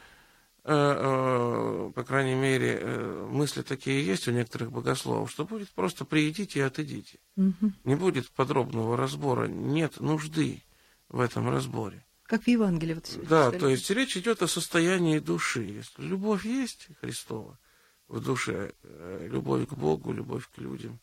э, 0.64 1.92
по 1.94 2.04
крайней 2.04 2.36
мере, 2.36 2.80
мысли 3.30 3.62
такие 3.62 4.06
есть 4.06 4.28
у 4.28 4.32
некоторых 4.32 4.72
богословов, 4.72 5.30
что 5.32 5.46
будет 5.46 5.70
просто 5.72 6.06
приедите 6.06 6.60
и 6.60 6.64
отойдите. 6.64 7.20
Угу. 7.36 7.74
Не 7.84 7.96
будет 7.96 8.30
подробного 8.32 8.96
разбора, 8.96 9.48
нет 9.48 10.00
нужды 10.00 10.64
в 11.10 11.20
этом 11.20 11.50
разборе. 11.50 12.06
Как 12.24 12.44
в 12.44 12.48
Евангелии. 12.48 12.96
Вот 12.96 13.28
да, 13.28 13.52
то 13.52 13.70
есть 13.70 13.90
речь 13.92 14.18
идет 14.18 14.42
о 14.42 14.48
состоянии 14.48 15.20
души. 15.20 15.62
Если 15.62 16.02
любовь 16.02 16.46
есть 16.46 16.88
Христова, 17.02 17.60
в 18.08 18.20
душе, 18.20 18.74
э, 18.84 19.28
любовь 19.30 19.68
к 19.68 19.74
Богу, 19.74 20.14
любовь 20.14 20.50
к 20.50 20.58
людям. 20.58 21.00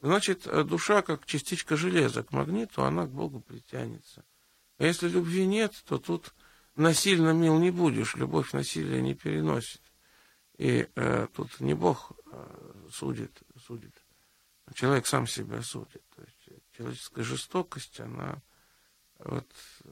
Значит, 0.00 0.46
э, 0.46 0.64
душа, 0.64 1.02
как 1.02 1.26
частичка 1.26 1.76
железа 1.76 2.22
к 2.22 2.32
магниту, 2.32 2.84
она 2.84 3.06
к 3.06 3.10
Богу 3.10 3.40
притянется. 3.40 4.24
А 4.78 4.84
если 4.84 5.08
любви 5.08 5.46
нет, 5.46 5.72
то 5.86 5.98
тут 5.98 6.34
насильно 6.76 7.32
мил 7.32 7.58
не 7.58 7.70
будешь, 7.70 8.16
любовь 8.16 8.52
насилия 8.52 9.00
не 9.00 9.14
переносит. 9.14 9.80
И 10.58 10.88
э, 10.94 11.26
тут 11.34 11.60
не 11.60 11.74
Бог 11.74 12.12
э, 12.30 12.88
судит, 12.92 13.42
судит, 13.66 13.94
а 14.66 14.74
человек 14.74 15.06
сам 15.06 15.26
себя 15.26 15.62
судит. 15.62 16.02
То 16.14 16.22
есть 16.22 16.62
человеческая 16.76 17.24
жестокость, 17.24 17.98
она 18.00 18.40
вот 19.18 19.48
э, 19.84 19.90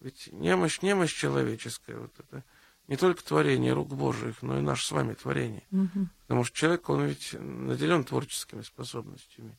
ведь 0.00 0.28
немощь, 0.32 0.82
немощь 0.82 1.14
человеческая, 1.14 1.98
вот 1.98 2.12
это 2.18 2.44
не 2.86 2.96
только 2.96 3.24
творение 3.24 3.72
рук 3.72 3.88
Божьих, 3.88 4.42
но 4.42 4.58
и 4.58 4.62
наше 4.62 4.86
с 4.86 4.90
вами 4.90 5.14
творение. 5.14 5.64
Угу. 5.70 6.08
Потому 6.22 6.44
что 6.44 6.56
человек, 6.56 6.88
он 6.88 7.04
ведь 7.06 7.32
наделен 7.32 8.04
творческими 8.04 8.62
способностями. 8.62 9.58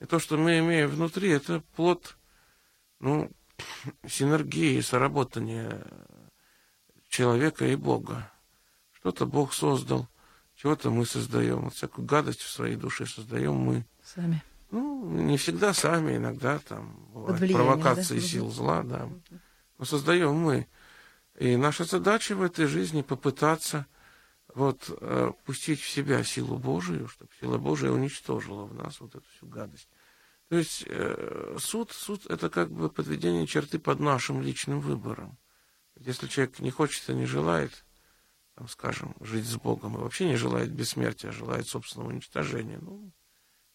И 0.00 0.06
то, 0.06 0.18
что 0.18 0.36
мы 0.36 0.58
имеем 0.58 0.88
внутри, 0.88 1.30
это 1.30 1.62
плод 1.76 2.16
ну, 3.00 3.30
синергии, 4.06 4.80
соработания 4.80 5.84
человека 7.08 7.66
и 7.66 7.76
Бога. 7.76 8.30
Что-то 8.92 9.26
Бог 9.26 9.52
создал, 9.52 10.08
чего-то 10.54 10.90
мы 10.90 11.04
создаем. 11.04 11.62
Вот 11.62 11.74
всякую 11.74 12.06
гадость 12.06 12.40
в 12.40 12.50
своей 12.50 12.76
душе 12.76 13.04
создаем 13.04 13.54
мы. 13.54 13.84
Сами. 14.02 14.42
Ну, 14.70 15.10
не 15.10 15.36
всегда 15.36 15.74
сами, 15.74 16.16
иногда 16.16 16.58
там 16.58 16.96
бывают 17.12 17.52
провокации 17.52 18.20
да? 18.20 18.26
сил 18.26 18.50
зла, 18.50 18.82
да. 18.82 19.06
но 19.76 19.84
создаем 19.84 20.34
мы. 20.34 20.66
И 21.38 21.56
наша 21.56 21.84
задача 21.84 22.36
в 22.36 22.42
этой 22.42 22.66
жизни 22.66 23.02
попытаться 23.02 23.86
вот 24.54 24.94
э, 25.00 25.32
пустить 25.44 25.80
в 25.80 25.88
себя 25.88 26.22
силу 26.24 26.58
Божию, 26.58 27.08
чтобы 27.08 27.30
сила 27.40 27.58
Божия 27.58 27.90
уничтожила 27.90 28.64
в 28.64 28.74
нас 28.74 29.00
вот 29.00 29.14
эту 29.14 29.24
всю 29.36 29.46
гадость. 29.46 29.88
То 30.48 30.56
есть 30.56 30.84
э, 30.86 31.56
суд, 31.58 31.92
суд 31.92 32.26
это 32.26 32.50
как 32.50 32.70
бы 32.70 32.90
подведение 32.90 33.46
черты 33.46 33.78
под 33.78 34.00
нашим 34.00 34.42
личным 34.42 34.80
выбором. 34.80 35.38
Если 35.96 36.26
человек 36.26 36.58
не 36.58 36.70
хочет 36.70 37.08
и 37.08 37.14
не 37.14 37.24
желает, 37.24 37.84
там, 38.54 38.68
скажем, 38.68 39.16
жить 39.20 39.46
с 39.46 39.56
Богом, 39.56 39.96
и 39.96 40.00
вообще 40.00 40.26
не 40.26 40.36
желает 40.36 40.70
бессмертия, 40.70 41.30
а 41.30 41.32
желает 41.32 41.66
собственного 41.66 42.10
уничтожения, 42.10 42.78
ну, 42.82 43.12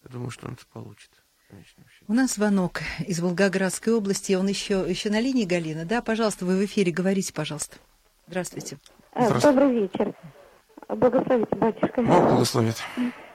я 0.04 0.10
думаю, 0.10 0.30
что 0.30 0.48
он 0.48 0.54
это 0.54 0.68
получит. 0.68 1.12
У 2.08 2.14
нас 2.14 2.36
звонок 2.36 2.82
из 3.06 3.20
Волгоградской 3.20 3.94
области. 3.94 4.34
Он 4.34 4.48
еще, 4.48 4.86
еще 4.88 5.10
на 5.10 5.20
линии, 5.20 5.46
Галина. 5.46 5.86
Да, 5.86 6.02
пожалуйста, 6.02 6.46
вы 6.46 6.58
в 6.58 6.66
эфире. 6.66 6.92
Говорите, 6.92 7.34
пожалуйста. 7.34 7.78
Здравствуйте. 8.28 8.78
Э, 9.14 9.26
Здравствуйте. 9.26 9.48
Добрый 9.48 9.80
вечер. 9.82 10.14
Благословите, 10.90 11.56
батюшка. 11.56 12.02
Бог 12.02 12.24
благословит. 12.30 12.76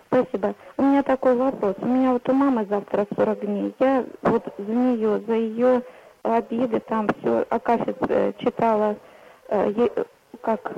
Спасибо. 0.07 0.55
У 0.77 0.83
меня 0.83 1.03
такой 1.03 1.37
вопрос. 1.37 1.75
У 1.79 1.87
меня 1.87 2.13
вот 2.13 2.29
у 2.29 2.33
мамы 2.33 2.67
завтра 2.69 3.07
40 3.15 3.47
дней. 3.47 3.75
Я 3.79 4.05
вот 4.23 4.45
за 4.59 4.73
нее, 4.73 5.23
за 5.27 5.35
ее 5.35 5.83
обиды, 6.23 6.81
там 6.81 7.09
все, 7.19 7.47
Акафиц 7.49 7.97
э, 8.09 8.33
читала, 8.39 8.97
э, 9.49 9.89
как... 10.43 10.73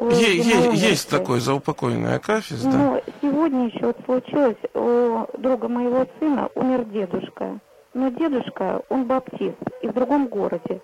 Е- 0.00 0.38
е- 0.38 0.70
есть 0.72 1.10
такой 1.10 1.40
заупокойный 1.40 2.14
Акафиз, 2.16 2.62
да? 2.62 2.70
Ну, 2.70 3.02
сегодня 3.20 3.66
еще 3.66 3.86
вот 3.86 3.96
случилось, 4.04 4.56
у 4.74 5.26
друга 5.38 5.68
моего 5.68 6.06
сына 6.18 6.48
умер 6.54 6.84
дедушка. 6.86 7.58
Но 7.92 8.08
дедушка, 8.08 8.82
он 8.88 9.04
баптист, 9.04 9.58
и 9.82 9.88
в 9.88 9.92
другом 9.92 10.28
городе. 10.28 10.80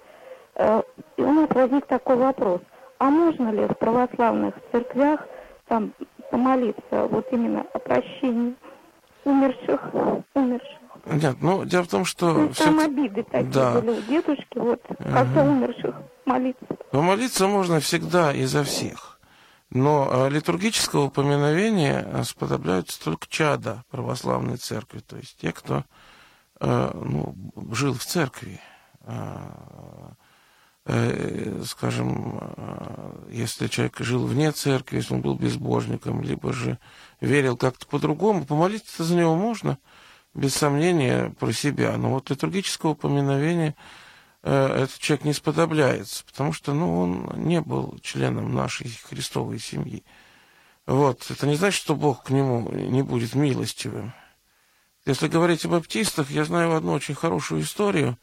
Э, 0.56 0.82
и 1.16 1.22
у 1.22 1.32
нас 1.32 1.48
возник 1.50 1.86
такой 1.86 2.16
вопрос. 2.16 2.60
А 2.98 3.10
можно 3.10 3.50
ли 3.50 3.66
в 3.66 3.74
православных 3.78 4.54
церквях 4.72 5.26
там 5.68 5.92
помолиться 6.30 7.06
вот 7.08 7.26
именно 7.30 7.64
о 7.72 7.78
прощении 7.78 8.54
умерших, 9.24 9.90
умерших? 10.34 10.85
Нет, 11.06 11.36
ну, 11.40 11.64
дело 11.64 11.84
в 11.84 11.88
том, 11.88 12.04
что... 12.04 12.32
Ну, 12.32 12.48
там 12.48 12.80
обиды 12.80 13.22
такие 13.22 13.52
да. 13.52 13.80
были 13.80 13.98
у 13.98 14.02
дедушки, 14.02 14.58
вот, 14.58 14.82
как-то 14.98 15.42
умерших 15.42 15.94
молиться. 16.24 16.66
Помолиться 16.90 17.46
можно 17.46 17.80
всегда 17.80 18.32
и 18.32 18.44
за 18.44 18.64
всех. 18.64 19.16
Но 19.70 20.08
э, 20.10 20.30
литургического 20.30 21.04
упоминовения 21.04 22.04
э, 22.06 22.24
сподобляются 22.24 23.02
только 23.02 23.26
чада 23.28 23.84
православной 23.90 24.56
церкви, 24.56 25.00
то 25.00 25.16
есть 25.16 25.36
те, 25.40 25.52
кто 25.52 25.84
э, 26.60 26.90
ну, 26.94 27.34
жил 27.72 27.94
в 27.94 28.04
церкви. 28.04 28.60
Скажем, 31.64 32.40
если 33.28 33.68
человек 33.68 33.98
жил 34.00 34.26
вне 34.26 34.50
церкви, 34.50 34.96
если 34.96 35.14
он 35.14 35.20
был 35.20 35.36
безбожником, 35.36 36.22
либо 36.22 36.52
же 36.52 36.78
верил 37.20 37.56
как-то 37.56 37.86
по-другому, 37.86 38.44
помолиться 38.44 39.04
за 39.04 39.14
него 39.14 39.36
можно, 39.36 39.78
без 40.36 40.54
сомнения, 40.54 41.34
про 41.38 41.52
себя. 41.52 41.96
Но 41.96 42.10
вот 42.10 42.30
литургического 42.30 42.90
упоминовения 42.90 43.74
Э, 44.48 44.84
этот 44.84 45.00
человек 45.00 45.24
не 45.24 45.32
сподобляется, 45.32 46.24
потому 46.24 46.52
что 46.52 46.72
ну, 46.72 47.00
он 47.00 47.32
не 47.34 47.60
был 47.60 47.98
членом 48.00 48.54
нашей 48.54 48.88
христовой 48.88 49.58
семьи. 49.58 50.04
Вот. 50.86 51.28
Это 51.32 51.48
не 51.48 51.56
значит, 51.56 51.80
что 51.80 51.96
Бог 51.96 52.22
к 52.22 52.30
нему 52.30 52.70
не 52.70 53.02
будет 53.02 53.34
милостивым. 53.34 54.12
Если 55.04 55.26
говорить 55.26 55.64
о 55.64 55.68
баптистах, 55.68 56.30
я 56.30 56.44
знаю 56.44 56.76
одну 56.76 56.92
очень 56.92 57.16
хорошую 57.16 57.62
историю, 57.62 58.18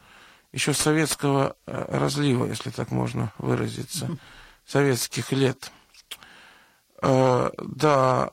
еще 0.53 0.74
советского 0.74 1.58
э, 1.65 1.86
разлива, 1.89 2.46
если 2.46 2.70
так 2.70 2.91
можно 2.91 3.34
выразиться, 3.38 4.17
советских 4.65 5.34
лет. 5.34 5.73
Э, 7.04 7.52
да, 7.58 8.32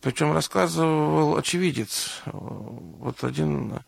причем 0.00 0.32
рассказывал 0.32 1.36
очевидец. 1.36 2.22
Вот 2.32 3.24
один 3.24 3.80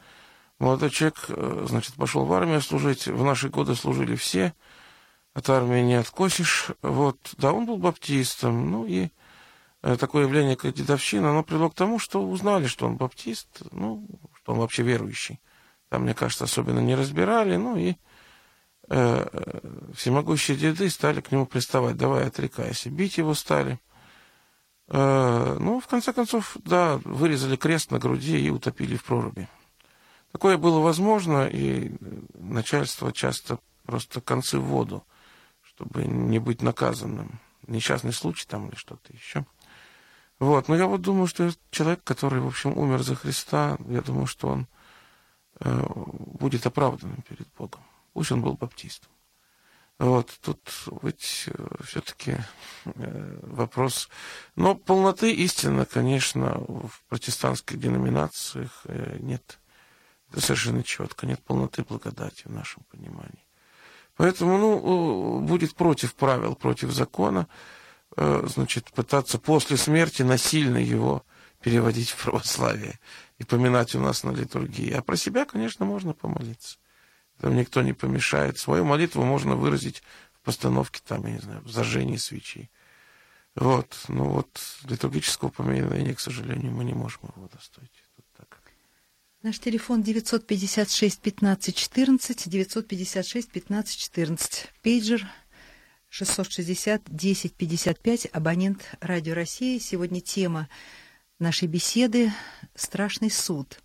Молодой 0.59 0.91
человек, 0.91 1.27
э, 1.29 1.67
значит, 1.69 1.95
пошел 1.95 2.25
в 2.25 2.33
армию 2.33 2.61
служить. 2.61 3.07
В 3.07 3.23
наши 3.23 3.49
годы 3.49 3.77
служили 3.77 4.17
все. 4.17 4.55
От 5.33 5.49
армии 5.51 5.81
не 5.83 5.95
откосишь. 5.95 6.71
Вот, 6.83 7.35
да, 7.37 7.53
он 7.53 7.65
был 7.65 7.77
баптистом. 7.77 8.69
Ну 8.71 8.85
и 8.85 9.11
э, 9.83 9.97
такое 9.97 10.25
явление, 10.25 10.57
как 10.57 10.75
дедовщина, 10.75 11.31
оно 11.31 11.45
привело 11.45 11.71
к 11.71 11.77
тому, 11.77 12.01
что 12.01 12.27
узнали, 12.27 12.67
что 12.67 12.87
он 12.87 12.97
баптист, 12.97 13.63
ну, 13.71 14.09
что 14.35 14.53
он 14.53 14.59
вообще 14.59 14.83
верующий. 14.83 15.41
Там, 15.91 16.03
мне 16.03 16.15
кажется, 16.15 16.45
особенно 16.45 16.81
не 16.81 16.97
разбирали. 16.97 17.55
Ну 17.55 17.77
и 17.77 17.95
э, 18.89 19.61
всемогущие 19.95 20.57
деды 20.57 20.91
стали 20.91 21.21
к 21.21 21.31
нему 21.31 21.47
приставать, 21.47 21.97
давай 21.97 22.27
отрекайся. 22.27 22.91
Бить 22.91 23.19
его 23.19 23.35
стали. 23.35 23.79
Э, 24.89 25.57
ну, 25.61 25.81
в 25.81 25.87
конце 25.87 26.13
концов, 26.13 26.57
да, 26.65 26.99
вырезали 27.05 27.57
крест 27.57 27.91
на 27.91 27.99
груди 27.99 28.39
и 28.39 28.51
утопили 28.51 28.97
в 28.97 29.05
проруби. 29.05 29.49
Такое 30.33 30.57
было 30.57 30.81
возможно, 30.81 31.47
и 31.47 31.93
начальство 32.35 33.13
часто 33.13 33.59
просто 33.85 34.21
концы 34.21 34.59
в 34.59 34.65
воду, 34.65 35.05
чтобы 35.63 36.05
не 36.05 36.39
быть 36.39 36.63
наказанным. 36.63 37.41
Несчастный 37.67 38.13
случай 38.13 38.47
там 38.47 38.69
или 38.69 38.77
что-то 38.77 39.13
еще. 39.13 39.45
Вот. 40.39 40.69
Но 40.69 40.77
я 40.77 40.87
вот 40.87 41.03
думаю, 41.03 41.27
что 41.27 41.51
человек, 41.71 42.03
который, 42.05 42.41
в 42.41 42.47
общем, 42.47 42.77
умер 42.77 43.03
за 43.03 43.15
Христа, 43.15 43.77
я 43.89 44.01
думаю, 44.01 44.27
что 44.27 44.49
он 44.49 44.67
э, 45.61 45.87
будет 45.97 46.67
оправданным 46.67 47.23
перед 47.29 47.47
Богом. 47.59 47.83
Пусть 48.15 48.33
он 48.33 48.43
был 48.43 48.55
баптистом. 48.55 49.11
Вот, 49.99 50.39
тут 50.43 50.61
ведь 51.03 51.49
э, 51.49 51.67
все-таки 51.83 52.37
э, 52.85 53.39
вопрос... 53.43 54.09
Но 54.55 54.77
полноты 54.77 55.33
истины, 55.33 55.87
конечно, 55.87 56.59
в 56.59 57.03
протестантских 57.09 57.81
деноминациях 57.81 58.83
э, 58.85 59.17
нет. 59.19 59.59
Совершенно 60.37 60.85
четко, 60.85 61.27
нет 61.27 61.43
полноты 61.43 61.83
благодати 61.83 62.43
в 62.45 62.53
нашем 62.53 62.85
понимании. 62.85 63.45
Поэтому, 64.17 64.59
ну, 64.59 65.41
будет 65.41 65.75
против 65.75 66.15
правил, 66.15 66.55
против 66.55 66.91
закона, 66.91 67.47
значит, 68.17 68.91
пытаться 68.91 69.39
после 69.39 69.77
смерти 69.77 70.23
насильно 70.23 70.77
его 70.77 71.25
переводить 71.63 72.11
в 72.11 72.23
православие 72.25 72.99
и 73.39 73.45
поминать 73.45 73.95
у 73.95 74.01
нас 74.01 74.25
на 74.25 74.33
литургии. 74.33 74.93
А 74.93 75.03
про 75.03 75.17
себя, 75.17 75.45
конечно, 75.45 75.87
можно 75.87 76.13
помолиться. 76.13 76.79
Там 77.41 77.57
никто 77.57 77.83
не 77.83 77.93
помешает. 77.93 78.59
Свою 78.59 78.85
молитву 78.85 79.23
можно 79.23 79.55
выразить 79.57 80.03
в 80.33 80.41
постановке, 80.41 81.01
там, 81.07 81.27
я 81.27 81.33
не 81.33 81.39
знаю, 81.39 81.63
в 81.63 81.71
зажжении 81.71 82.17
свечи. 82.17 82.71
Вот. 83.55 84.05
Ну 84.09 84.25
вот 84.29 84.61
литургического 84.85 85.49
поминания, 85.49 86.15
к 86.15 86.21
сожалению, 86.21 86.73
мы 86.73 86.85
не 86.85 86.95
можем 86.95 87.23
его 87.35 87.49
достоить. 87.49 87.91
Наш 89.41 89.61
телефон 89.61 90.03
956 90.03 91.21
15 91.21 91.77
14, 91.77 92.49
956 92.49 93.51
15 93.53 93.97
14. 93.97 94.73
Пейджер 94.83 95.29
660 96.09 97.03
10 97.07 97.55
55, 97.55 98.29
абонент 98.33 98.91
Радио 99.01 99.35
России. 99.35 99.79
Сегодня 99.79 100.21
тема 100.21 100.69
нашей 101.39 101.69
беседы 101.69 102.33
«Страшный 102.75 103.31
суд». 103.31 103.81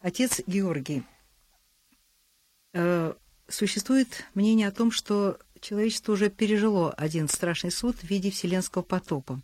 Отец 0.00 0.42
Георгий, 0.46 1.02
существует 3.54 4.24
мнение 4.34 4.68
о 4.68 4.72
том, 4.72 4.90
что 4.90 5.38
человечество 5.60 6.12
уже 6.12 6.28
пережило 6.28 6.92
один 6.92 7.28
страшный 7.28 7.70
суд 7.70 7.96
в 7.96 8.04
виде 8.04 8.30
вселенского 8.30 8.82
потопа. 8.82 9.40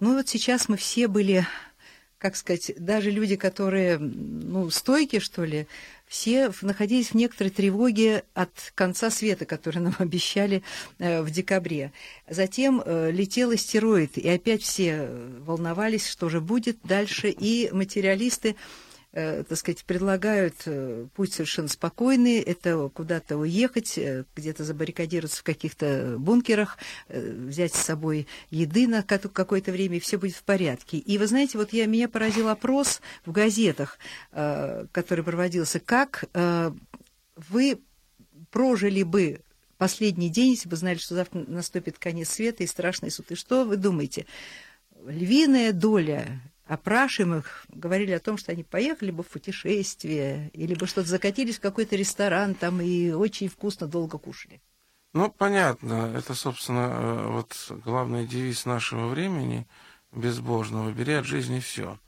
Ну 0.00 0.14
вот 0.14 0.28
сейчас 0.28 0.68
мы 0.68 0.76
все 0.76 1.08
были 1.08 1.46
как 2.18 2.36
сказать, 2.36 2.72
даже 2.78 3.10
люди, 3.10 3.36
которые, 3.36 3.98
ну, 3.98 4.70
стойки, 4.70 5.18
что 5.18 5.44
ли, 5.44 5.66
все 6.06 6.50
находились 6.62 7.10
в 7.10 7.14
некоторой 7.14 7.50
тревоге 7.50 8.24
от 8.32 8.72
конца 8.74 9.10
света, 9.10 9.44
который 9.44 9.80
нам 9.80 9.94
обещали 9.98 10.62
э, 10.98 11.20
в 11.20 11.30
декабре. 11.30 11.92
Затем 12.26 12.82
э, 12.82 13.10
летел 13.10 13.50
астероид, 13.50 14.16
и 14.16 14.26
опять 14.26 14.62
все 14.62 15.06
волновались, 15.40 16.08
что 16.08 16.30
же 16.30 16.40
будет 16.40 16.78
дальше, 16.82 17.28
и 17.28 17.68
материалисты 17.72 18.52
Э, 18.52 18.58
так 19.14 19.56
сказать, 19.56 19.84
предлагают 19.84 20.56
э, 20.66 21.06
путь 21.14 21.32
совершенно 21.32 21.68
спокойный, 21.68 22.40
это 22.40 22.88
куда-то 22.88 23.36
уехать, 23.36 23.96
э, 23.96 24.24
где-то 24.34 24.64
забаррикадироваться 24.64 25.38
в 25.38 25.44
каких-то 25.44 26.16
бункерах, 26.18 26.78
взять 27.08 27.74
с 27.74 27.80
собой 27.80 28.26
еды 28.50 28.88
на 28.88 29.02
какое-то 29.04 29.70
время, 29.70 29.98
и 29.98 30.00
все 30.00 30.18
будет 30.18 30.34
в 30.34 30.42
порядке. 30.42 30.98
И 30.98 31.16
вы 31.16 31.28
знаете, 31.28 31.58
вот 31.58 31.72
я, 31.72 31.86
меня 31.86 32.08
поразил 32.08 32.48
опрос 32.48 33.00
в 33.24 33.30
газетах, 33.30 33.98
который 34.32 35.22
проводился, 35.22 35.78
как 35.78 36.24
вы 36.34 37.78
прожили 38.50 39.04
бы 39.04 39.40
последний 39.78 40.30
день, 40.30 40.52
если 40.52 40.68
бы 40.68 40.76
знали, 40.76 40.98
что 40.98 41.14
завтра 41.14 41.44
наступит 41.46 41.98
конец 41.98 42.30
света 42.30 42.64
и 42.64 42.66
страшный 42.66 43.10
суд. 43.10 43.30
И 43.30 43.34
что 43.34 43.64
вы 43.64 43.76
думаете? 43.76 44.26
Львиная 45.06 45.72
доля 45.72 46.40
опрашиваемых 46.66 47.66
говорили 47.68 48.12
о 48.12 48.20
том, 48.20 48.38
что 48.38 48.52
они 48.52 48.64
поехали 48.64 49.10
бы 49.10 49.22
в 49.22 49.28
путешествие, 49.28 50.50
или 50.52 50.74
бы 50.74 50.86
что-то 50.86 51.08
закатились 51.08 51.58
в 51.58 51.60
какой-то 51.60 51.96
ресторан 51.96 52.54
там 52.54 52.80
и 52.80 53.10
очень 53.10 53.48
вкусно 53.48 53.86
долго 53.86 54.18
кушали. 54.18 54.60
Ну, 55.12 55.30
понятно. 55.30 56.12
Это, 56.16 56.34
собственно, 56.34 56.90
э, 56.90 57.26
вот 57.28 57.54
главный 57.84 58.26
девиз 58.26 58.66
нашего 58.66 59.06
времени 59.06 59.66
безбожного. 60.10 60.90
Бери 60.90 61.12
от 61.14 61.24
жизни 61.24 61.60
все. 61.60 61.98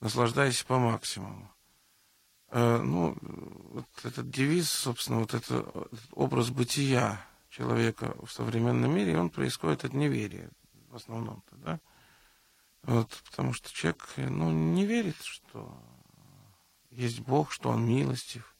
Наслаждайся 0.00 0.64
по 0.64 0.78
максимуму. 0.78 1.50
Э, 2.50 2.78
ну, 2.78 3.16
вот 3.20 3.86
этот 4.04 4.30
девиз, 4.30 4.70
собственно, 4.70 5.18
вот 5.20 5.34
это, 5.34 5.56
этот 5.56 6.00
образ 6.12 6.50
бытия 6.50 7.20
человека 7.50 8.14
в 8.24 8.32
современном 8.32 8.94
мире, 8.94 9.18
он 9.18 9.28
происходит 9.28 9.84
от 9.84 9.92
неверия 9.92 10.50
в 10.90 10.96
основном-то, 10.96 11.56
да? 11.56 11.80
Вот, 12.86 13.22
потому 13.30 13.52
что 13.52 13.72
человек, 13.72 14.06
ну, 14.16 14.50
не 14.50 14.86
верит, 14.86 15.16
что 15.22 15.76
есть 16.90 17.20
Бог, 17.20 17.50
что 17.50 17.70
Он 17.70 17.86
милостив, 17.86 18.54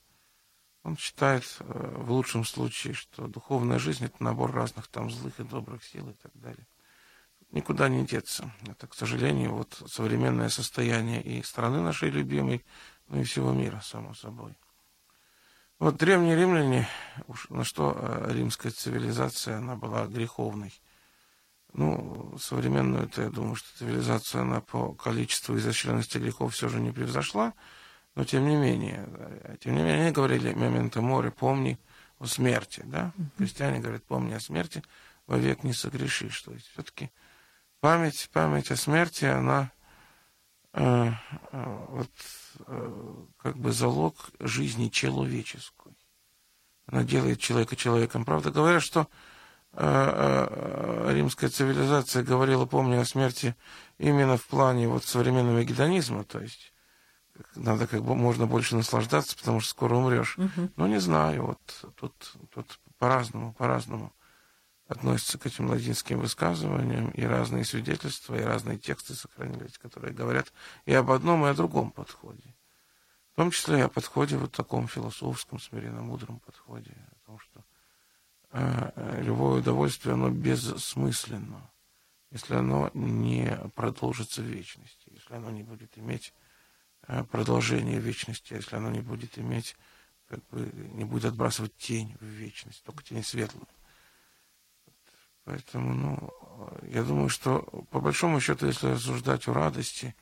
он 0.84 0.98
считает 0.98 1.44
э, 1.60 1.94
в 1.96 2.12
лучшем 2.12 2.44
случае, 2.44 2.92
что 2.92 3.26
духовная 3.26 3.78
жизнь 3.78 4.04
это 4.04 4.22
набор 4.22 4.52
разных 4.52 4.86
там 4.88 5.10
злых 5.10 5.40
и 5.40 5.42
добрых 5.42 5.82
сил 5.82 6.10
и 6.10 6.12
так 6.12 6.30
далее. 6.34 6.66
Никуда 7.50 7.88
не 7.88 8.04
деться. 8.04 8.52
Это, 8.68 8.86
к 8.86 8.94
сожалению, 8.94 9.54
вот 9.54 9.82
современное 9.86 10.50
состояние 10.50 11.22
и 11.22 11.42
страны 11.42 11.80
нашей 11.80 12.10
любимой, 12.10 12.64
ну 13.08 13.20
и 13.20 13.24
всего 13.24 13.52
мира, 13.52 13.80
само 13.82 14.12
собой. 14.12 14.54
Вот 15.78 15.96
древние 15.96 16.36
римляне, 16.36 16.86
уж 17.28 17.48
на 17.48 17.64
что 17.64 17.96
э, 17.96 18.32
римская 18.34 18.70
цивилизация, 18.70 19.58
она 19.58 19.76
была 19.76 20.06
греховной. 20.06 20.72
Ну, 21.74 22.36
современную, 22.38 23.04
это, 23.04 23.22
я 23.22 23.30
думаю, 23.30 23.56
что 23.56 23.68
цивилизация, 23.78 24.42
она 24.42 24.60
по 24.60 24.92
количеству 24.94 25.56
изощренности 25.56 26.18
грехов 26.18 26.54
все 26.54 26.68
же 26.68 26.80
не 26.80 26.92
превзошла. 26.92 27.52
Но 28.14 28.24
тем 28.24 28.48
не 28.48 28.54
менее, 28.54 29.08
тем 29.60 29.74
не 29.74 29.82
менее, 29.82 30.02
они 30.02 30.12
говорили 30.12 30.54
«мементо 30.54 31.02
море, 31.02 31.32
помни 31.32 31.78
о 32.20 32.26
смерти». 32.26 32.82
Да? 32.84 33.12
Христиане 33.38 33.80
говорят 33.80 34.04
«помни 34.04 34.34
о 34.34 34.40
смерти, 34.40 34.84
вовек 35.26 35.64
не 35.64 35.72
согрешишь». 35.72 36.42
То 36.42 36.52
есть 36.52 36.68
все-таки 36.68 37.10
память, 37.80 38.30
память 38.32 38.70
о 38.70 38.76
смерти, 38.76 39.24
она 39.24 39.72
э, 40.74 41.10
э, 41.50 41.86
вот, 41.88 42.10
э, 42.68 43.14
как 43.38 43.56
бы 43.56 43.72
залог 43.72 44.30
жизни 44.38 44.90
человеческой. 44.90 45.96
Она 46.86 47.02
делает 47.02 47.40
человека 47.40 47.74
человеком. 47.74 48.24
Правда, 48.24 48.52
говорят, 48.52 48.82
что 48.82 49.00
э, 49.00 49.04
э, 49.06 49.33
римская 49.76 51.50
цивилизация 51.50 52.22
говорила 52.22 52.66
«помни 52.66 52.96
о 52.96 53.04
смерти» 53.04 53.56
именно 53.98 54.36
в 54.36 54.46
плане 54.46 54.88
вот 54.88 55.04
современного 55.04 55.64
гедонизма, 55.64 56.24
то 56.24 56.40
есть 56.40 56.72
надо 57.56 57.86
как 57.86 58.02
бы 58.02 58.14
можно 58.14 58.46
больше 58.46 58.76
наслаждаться, 58.76 59.36
потому 59.36 59.60
что 59.60 59.70
скоро 59.70 59.96
умрешь. 59.96 60.38
Угу. 60.38 60.70
Ну, 60.76 60.86
не 60.86 61.00
знаю, 61.00 61.46
вот 61.46 61.86
тут, 61.96 62.14
тут 62.54 62.78
по-разному, 62.98 63.52
по-разному 63.54 64.12
относятся 64.86 65.38
к 65.38 65.46
этим 65.46 65.68
латинским 65.68 66.20
высказываниям, 66.20 67.10
и 67.10 67.24
разные 67.24 67.64
свидетельства, 67.64 68.36
и 68.36 68.42
разные 68.42 68.78
тексты 68.78 69.14
сохранились, 69.14 69.78
которые 69.78 70.12
говорят 70.12 70.52
и 70.84 70.94
об 70.94 71.10
одном, 71.10 71.46
и 71.46 71.48
о 71.48 71.54
другом 71.54 71.90
подходе. 71.90 72.54
В 73.32 73.36
том 73.36 73.50
числе 73.50 73.78
и 73.78 73.82
о 73.82 73.88
подходе 73.88 74.36
вот 74.36 74.52
таком 74.52 74.86
философском, 74.86 75.58
смиренно-мудром 75.58 76.38
подходе, 76.38 76.94
э, 78.54 79.22
любое 79.22 79.60
удовольствие, 79.60 80.14
оно 80.14 80.30
бессмысленно, 80.30 81.70
если 82.30 82.54
оно 82.54 82.90
не 82.94 83.58
продолжится 83.74 84.40
в 84.42 84.46
вечности, 84.46 85.10
если 85.12 85.34
оно 85.34 85.50
не 85.50 85.62
будет 85.62 85.96
иметь 85.98 86.32
Э, 87.06 87.22
продолжение 87.24 87.98
вечности, 87.98 88.54
если 88.54 88.76
оно 88.76 88.90
не 88.90 89.00
будет 89.00 89.38
иметь, 89.38 89.76
как 90.28 90.40
бы, 90.48 90.70
не 90.94 91.04
будет 91.04 91.26
отбрасывать 91.26 91.76
тень 91.76 92.16
в 92.20 92.24
вечность, 92.24 92.82
только 92.84 93.02
тень 93.02 93.22
светлую. 93.22 93.68
Поэтому, 95.44 95.92
ну, 95.92 96.80
я 96.88 97.02
думаю, 97.02 97.28
что 97.28 97.60
по 97.90 98.00
большому 98.00 98.40
счету, 98.40 98.66
если 98.66 98.92
рассуждать 98.92 99.46
о 99.48 99.52
радости 99.52 100.14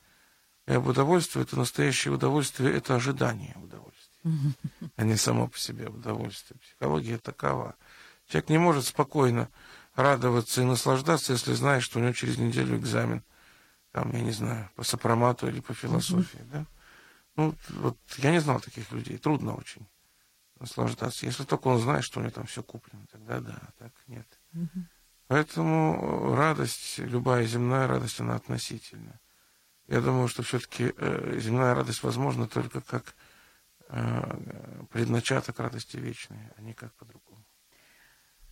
и 0.65 0.73
об 0.73 0.87
удовольствии, 0.87 1.43
то 1.43 1.55
настоящее 1.55 2.13
удовольствие– 2.13 2.73
это 2.75 2.95
ожидание 2.95 3.55
удовольствия, 3.55 4.53
а 4.97 5.03
не 5.05 5.15
само 5.15 5.47
по 5.47 5.57
себе 5.57 5.87
удовольствие. 5.87 6.59
Психология 6.59 7.17
такова. 7.17 7.77
Человек 8.33 8.49
не 8.49 8.57
может 8.57 8.87
спокойно 8.87 9.47
радоваться 9.93 10.63
и 10.63 10.65
наслаждаться, 10.65 11.33
если 11.33 11.53
знает, 11.53 11.83
что 11.83 11.99
у 11.99 12.01
него 12.01 12.13
через 12.13 12.39
неделю 12.39 12.77
экзамен, 12.77 13.21
там, 13.91 14.11
я 14.11 14.21
не 14.21 14.31
знаю, 14.31 14.71
по 14.73 14.81
сопромату 14.81 15.47
или 15.47 15.59
по 15.59 15.75
философии, 15.75 16.39
да? 16.51 16.65
Ну, 17.35 17.53
вот 17.69 17.95
я 18.17 18.31
не 18.31 18.41
знал 18.41 18.59
таких 18.59 18.91
людей. 18.91 19.19
Трудно 19.19 19.53
очень 19.53 19.87
наслаждаться. 20.59 21.27
Если 21.27 21.43
только 21.43 21.67
он 21.67 21.79
знает, 21.79 22.03
что 22.03 22.21
у 22.21 22.23
него 22.23 22.31
там 22.31 22.47
все 22.47 22.63
куплено, 22.63 23.05
тогда 23.11 23.39
да, 23.39 23.61
так 23.77 23.91
нет. 24.07 24.27
Поэтому 25.27 26.33
радость, 26.35 26.97
любая 26.97 27.45
земная 27.45 27.85
радость, 27.85 28.19
она 28.19 28.33
относительна. 28.33 29.19
Я 29.85 30.01
думаю, 30.01 30.27
что 30.27 30.41
все-таки 30.41 30.91
э, 30.97 31.37
земная 31.39 31.75
радость 31.75 32.01
возможна 32.01 32.47
только 32.47 32.81
как 32.81 33.13
э, 33.89 34.85
предначаток 34.91 35.59
радости 35.59 35.97
вечной, 35.97 36.49
а 36.57 36.61
не 36.61 36.73
как 36.73 36.91
по-другому. 36.95 37.32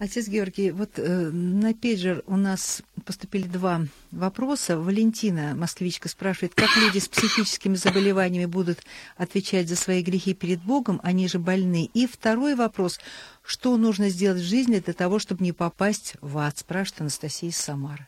Отец 0.02 0.28
Георгий, 0.28 0.72
вот 0.72 0.98
э, 0.98 1.30
на 1.30 1.76
пейджер 1.76 2.24
у 2.26 2.36
нас 2.36 2.82
поступили 3.06 3.48
два 3.48 3.82
вопроса. 4.10 4.80
Валентина, 4.80 5.54
москвичка, 5.54 6.10
спрашивает, 6.10 6.56
как 6.56 6.76
люди 6.76 6.98
с 6.98 7.08
психическими 7.08 7.76
заболеваниями 7.76 8.48
будут 8.48 8.80
отвечать 9.16 9.70
за 9.70 9.76
свои 9.76 10.02
грехи 10.02 10.34
перед 10.34 10.60
Богом, 10.64 11.00
они 11.04 11.28
же 11.28 11.38
больны. 11.38 11.88
И 11.94 12.08
второй 12.08 12.56
вопрос, 12.56 13.00
что 13.44 13.78
нужно 13.78 14.10
сделать 14.10 14.42
в 14.42 14.44
жизни 14.44 14.80
для 14.80 14.96
того, 14.96 15.20
чтобы 15.20 15.44
не 15.44 15.52
попасть 15.52 16.16
в 16.20 16.40
ад, 16.40 16.58
спрашивает 16.58 17.02
Анастасия 17.02 17.52
из 17.52 17.58
Самары. 17.58 18.08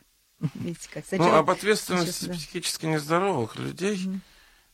Видите, 0.54 0.88
как 0.92 1.04
ну, 1.12 1.32
об 1.32 1.48
ответственности 1.48 2.10
сейчас, 2.10 2.26
да. 2.26 2.34
психически 2.34 2.86
нездоровых 2.86 3.54
людей, 3.54 3.94
mm 4.04 4.18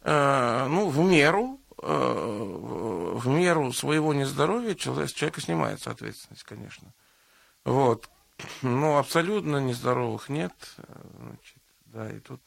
э, 0.05 0.67
ну, 0.71 0.89
в 0.89 0.99
меру, 1.01 1.61
э, 1.83 1.87
в 1.87 3.27
меру 3.27 3.75
своего 3.75 4.15
нездоровья 4.15 4.75
человек, 4.75 5.11
с 5.11 5.13
человека 5.13 5.43
снимается 5.43 5.91
ответственность, 5.91 6.45
конечно. 6.45 6.95
Вот. 7.65 8.09
Ну, 8.63 8.97
абсолютно 8.97 9.59
нездоровых 9.59 10.31
нет. 10.31 10.55
Значит, 11.19 11.63
да, 11.87 12.11
и 12.11 12.19
тут, 12.21 12.41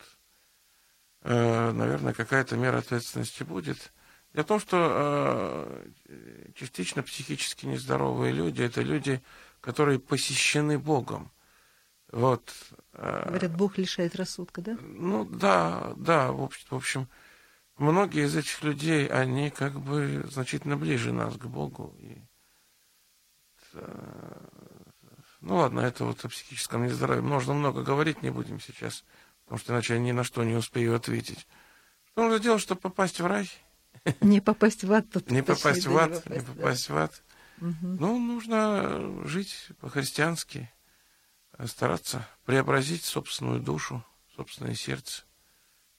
э, 1.21 1.71
наверное, 1.71 2.13
какая-то 2.13 2.57
мера 2.57 2.79
ответственности 2.79 3.43
будет. 3.43 3.93
Дело 4.33 4.43
в 4.43 4.47
том, 4.47 4.59
что 4.59 5.77
э, 6.09 6.49
частично 6.55 7.03
психически 7.03 7.67
нездоровые 7.67 8.33
люди 8.33 8.63
это 8.63 8.81
люди, 8.81 9.21
которые 9.61 9.99
посещены 9.99 10.79
Богом. 10.79 11.31
Вот. 12.11 12.53
Э, 12.93 13.25
Говорят, 13.27 13.55
Бог 13.55 13.77
лишает 13.77 14.15
рассудка, 14.15 14.61
да? 14.61 14.77
Ну 14.81 15.25
да, 15.25 15.93
да, 15.97 16.31
в 16.31 16.49
общем, 16.71 17.07
многие 17.77 18.25
из 18.25 18.35
этих 18.35 18.63
людей, 18.63 19.07
они 19.07 19.51
как 19.51 19.79
бы 19.79 20.25
значительно 20.31 20.77
ближе 20.77 21.13
нас 21.13 21.35
к 21.35 21.45
Богу. 21.45 21.95
И, 21.99 22.17
ну 25.43 25.57
ладно, 25.57 25.81
это 25.81 26.05
вот 26.05 26.23
о 26.23 26.29
психическом 26.29 26.85
нездоровье. 26.85 27.21
Можно 27.21 27.53
много 27.53 27.83
говорить, 27.83 28.23
не 28.23 28.29
будем 28.29 28.61
сейчас, 28.61 29.03
потому 29.43 29.59
что 29.59 29.73
иначе 29.73 29.95
я 29.95 29.99
ни 29.99 30.13
на 30.13 30.23
что 30.23 30.43
не 30.43 30.55
успею 30.55 30.95
ответить. 30.95 31.47
Что 32.05 32.23
нужно 32.23 32.39
делать, 32.39 32.61
чтобы 32.61 32.79
попасть 32.79 33.19
в 33.19 33.25
рай? 33.25 33.51
Не 34.21 34.39
попасть 34.39 34.83
в 34.83 34.91
ад. 34.91 35.05
Тут 35.11 35.29
не 35.29 35.43
попасть 35.43 35.85
в 35.85 35.97
ад, 35.97 36.27
не 36.29 36.39
попасть 36.39 36.89
в 36.89 36.97
ад. 36.97 37.23
Ну, 37.59 38.19
нужно 38.19 39.25
жить 39.25 39.69
по-христиански, 39.79 40.71
стараться 41.65 42.27
преобразить 42.45 43.03
собственную 43.03 43.61
душу, 43.61 44.03
собственное 44.35 44.75
сердце, 44.75 45.23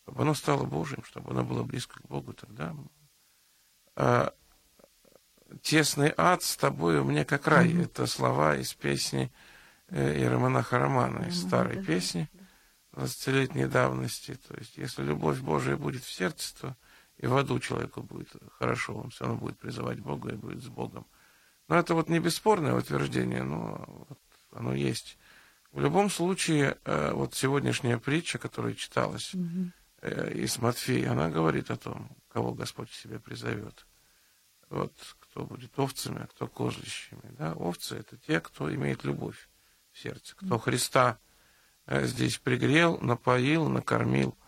чтобы 0.03 0.23
оно 0.23 0.35
стало 0.35 0.65
Божьим, 0.65 1.05
чтобы 1.05 1.31
оно 1.31 1.45
было 1.45 1.63
близко 1.63 2.01
к 2.01 2.07
Богу 2.09 2.33
тогда. 2.33 2.75
Тесный 5.62 6.12
ад 6.17 6.43
с 6.43 6.57
тобою 6.57 7.05
мне 7.05 7.25
как 7.25 7.47
рай. 7.47 7.69
Mm-hmm. 7.69 7.85
Это 7.85 8.07
слова 8.07 8.57
из 8.57 8.73
песни 8.75 9.33
э, 9.88 10.19
Иеромонаха 10.19 10.79
Романа, 10.79 11.27
из 11.27 11.43
mm-hmm. 11.43 11.47
старой 11.47 11.77
да, 11.77 11.83
песни 11.83 12.31
20-летней 12.93 13.67
давности. 13.67 14.35
То 14.49 14.55
есть, 14.57 14.77
если 14.77 15.03
любовь 15.03 15.40
Божия 15.40 15.77
будет 15.77 16.05
в 16.05 16.12
сердце, 16.12 16.55
то 16.61 16.77
и 17.19 17.27
в 17.27 17.37
аду 17.37 17.59
человеку 17.61 18.03
будет 18.03 18.31
хорошо, 18.59 18.95
он 18.95 19.11
все 19.11 19.25
равно 19.25 19.40
будет 19.40 19.59
призывать 19.59 20.01
Бога 20.01 20.31
и 20.33 20.37
будет 20.37 20.62
с 20.62 20.69
Богом. 20.69 21.07
Но 21.69 21.77
это 21.77 21.95
вот 21.95 22.09
не 22.09 22.19
бесспорное 22.19 22.75
утверждение, 22.75 23.43
но 23.43 23.85
вот 24.09 24.19
оно 24.53 24.75
есть. 24.75 25.19
В 25.73 25.81
любом 25.81 26.11
случае, 26.11 26.79
э, 26.85 27.12
вот 27.12 27.35
сегодняшняя 27.35 27.99
притча, 27.99 28.38
которая 28.38 28.75
читалась 28.75 29.35
mm-hmm. 29.35 30.35
из 30.35 30.59
Матфея, 30.59 31.12
она 31.12 31.31
говорит 31.31 31.71
о 31.71 31.77
том, 31.77 32.09
кого 32.29 32.53
Господь 32.53 32.90
себе 32.90 33.19
призовет. 33.19 33.87
Вот 34.69 34.93
кто 35.35 35.47
будет 35.47 35.77
овцами, 35.77 36.23
а 36.23 36.27
кто 36.29 36.47
козлищами. 36.47 37.35
Да? 37.37 37.55
Овцы– 37.55 37.97
это 37.99 38.16
те, 38.16 38.40
кто 38.40 38.73
имеет 38.73 39.03
любовь 39.03 39.49
в 39.90 39.99
сердце, 39.99 40.37
кто 40.37 40.59
Христа 40.59 41.18
э, 41.87 42.07
здесь 42.07 42.38
пригрел, 42.38 43.01
напоил, 43.01 43.68
накормил. 43.68 44.38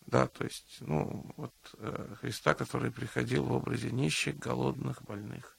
Да, 0.00 0.26
то 0.26 0.42
есть, 0.42 0.78
ну, 0.80 1.32
вот 1.36 1.54
э, 1.74 2.16
Христа, 2.20 2.54
который 2.54 2.90
приходил 2.90 3.44
в 3.44 3.52
образе 3.52 3.92
нищих, 3.92 4.36
голодных, 4.36 5.02
больных. 5.02 5.56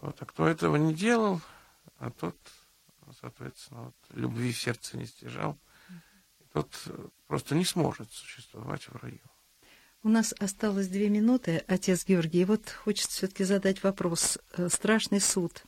Вот, 0.00 0.20
а 0.20 0.26
кто 0.26 0.48
этого 0.48 0.74
не 0.74 0.92
делал, 0.92 1.40
а 1.98 2.10
тот, 2.10 2.36
соответственно, 3.20 3.82
вот, 3.82 3.96
любви 4.10 4.50
в 4.50 4.58
сердце 4.58 4.96
не 4.96 5.06
стяжал, 5.06 5.56
тот 6.52 6.68
просто 7.28 7.54
не 7.54 7.64
сможет 7.64 8.10
существовать 8.10 8.88
в 8.88 8.96
раю. 8.96 9.20
У 10.04 10.08
нас 10.08 10.34
осталось 10.40 10.88
две 10.88 11.08
минуты, 11.08 11.62
отец 11.68 12.04
Георгий. 12.04 12.44
вот 12.44 12.68
хочется 12.70 13.08
все-таки 13.08 13.44
задать 13.44 13.84
вопрос. 13.84 14.36
Э, 14.56 14.68
страшный 14.68 15.20
суд. 15.20 15.62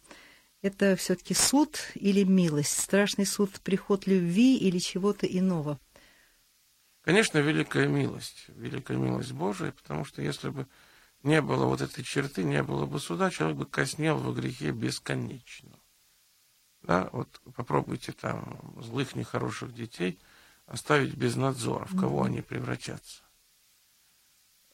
Это 0.60 0.96
все-таки 0.96 1.34
суд 1.34 1.78
или 1.94 2.24
милость? 2.24 2.76
Страшный 2.80 3.26
суд– 3.26 3.60
приход 3.62 4.08
любви 4.08 4.56
или 4.56 4.78
чего-то 4.78 5.24
иного? 5.26 5.78
Конечно, 7.02 7.38
великая 7.38 7.86
милость. 7.86 8.46
Великая 8.48 8.96
милость 8.96 9.30
Божия, 9.30 9.70
потому 9.70 10.04
что 10.04 10.20
если 10.20 10.48
бы 10.48 10.66
не 11.22 11.40
было 11.40 11.66
вот 11.66 11.80
этой 11.80 12.02
черты, 12.02 12.42
не 12.42 12.64
было 12.64 12.86
бы 12.86 12.98
суда, 12.98 13.30
человек 13.30 13.58
бы 13.58 13.66
коснел 13.66 14.18
во 14.18 14.32
грехе 14.32 14.72
бесконечно. 14.72 15.78
Да, 16.82 17.08
вот 17.12 17.40
попробуйте 17.54 18.10
там 18.10 18.74
злых, 18.82 19.14
нехороших 19.14 19.72
детей 19.72 20.18
оставить 20.66 21.14
без 21.14 21.36
надзора, 21.36 21.84
в 21.84 21.96
кого 22.00 22.24
они 22.24 22.40
превратятся. 22.40 23.23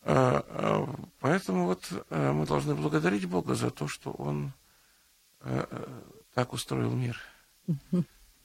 А, 0.03 0.45
а, 0.49 0.95
поэтому 1.19 1.67
вот 1.67 1.87
а, 2.09 2.33
мы 2.33 2.47
должны 2.47 2.75
благодарить 2.75 3.27
Бога 3.27 3.55
за 3.55 3.71
то, 3.71 3.87
что 3.89 4.11
Он 4.13 4.53
так 6.35 6.53
устроил 6.53 6.93
мир, 6.93 7.19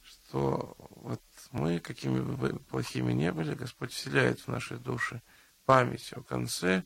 что 0.02 0.78
вот 0.92 1.22
мы, 1.52 1.82
какими 1.82 2.22
бы 2.22 2.58
плохими 2.58 3.12
не 3.12 3.34
были, 3.34 3.54
Господь 3.54 3.92
вселяет 3.92 4.40
в 4.40 4.48
наши 4.48 4.78
души 4.78 5.22
память 5.66 6.14
о 6.14 6.22
конце, 6.22 6.86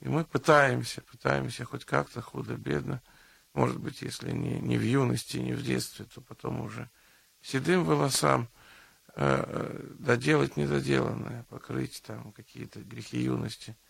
и 0.00 0.08
мы 0.08 0.24
пытаемся, 0.24 1.02
пытаемся 1.02 1.66
хоть 1.66 1.84
как-то 1.84 2.22
худо-бедно, 2.22 3.02
может 3.52 3.78
быть, 3.78 4.00
если 4.00 4.32
не, 4.32 4.58
не 4.60 4.78
в 4.78 4.82
юности, 4.82 5.36
не 5.36 5.52
в 5.52 5.62
детстве, 5.62 6.06
то 6.06 6.22
потом 6.22 6.62
уже 6.62 6.88
седым 7.42 7.84
волосам 7.84 8.48
э, 9.14 9.94
доделать 9.98 10.56
недоделанное, 10.56 11.44
покрыть 11.50 12.02
там 12.06 12.32
какие-то 12.32 12.80
грехи 12.80 13.22
юности– 13.22 13.76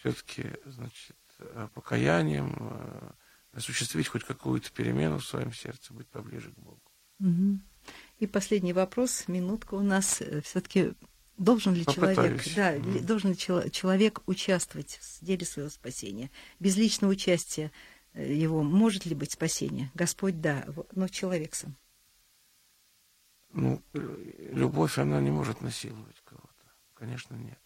все-таки, 0.00 0.46
значит, 0.64 1.16
э, 1.38 1.68
покаянием 1.74 2.56
э, 2.58 3.10
осуществить 3.52 4.08
хоть 4.08 4.24
какую-то 4.24 4.70
перемену 4.72 5.18
в 5.18 5.26
своем 5.26 5.52
сердце, 5.52 5.92
быть 5.92 6.08
поближе 6.08 6.50
к 6.50 6.58
Богу. 6.58 6.82
Угу. 7.20 7.60
И 8.18 8.26
последний 8.26 8.72
вопрос, 8.72 9.28
минутка 9.28 9.74
у 9.74 9.82
нас. 9.82 10.20
Э, 10.22 10.40
все-таки 10.40 10.94
должен 11.36 11.74
ли 11.74 11.84
человек, 11.84 12.42
да, 12.54 12.76
mm. 12.76 13.00
должен 13.04 13.30
ли 13.30 13.36
человек 13.36 14.20
участвовать 14.26 14.98
в 15.00 15.24
деле 15.24 15.46
своего 15.46 15.70
спасения? 15.70 16.30
Без 16.58 16.76
личного 16.76 17.12
участия 17.12 17.70
его 18.14 18.62
может 18.62 19.06
ли 19.06 19.14
быть 19.14 19.32
спасение? 19.32 19.90
Господь, 19.94 20.40
да, 20.40 20.66
но 20.92 21.08
человек 21.08 21.54
сам. 21.54 21.76
Ну, 23.52 23.82
любовь, 23.92 24.98
она 24.98 25.20
не 25.20 25.30
может 25.30 25.60
насиловать 25.60 26.20
кого-то. 26.24 26.72
Конечно, 26.94 27.34
нет. 27.34 27.58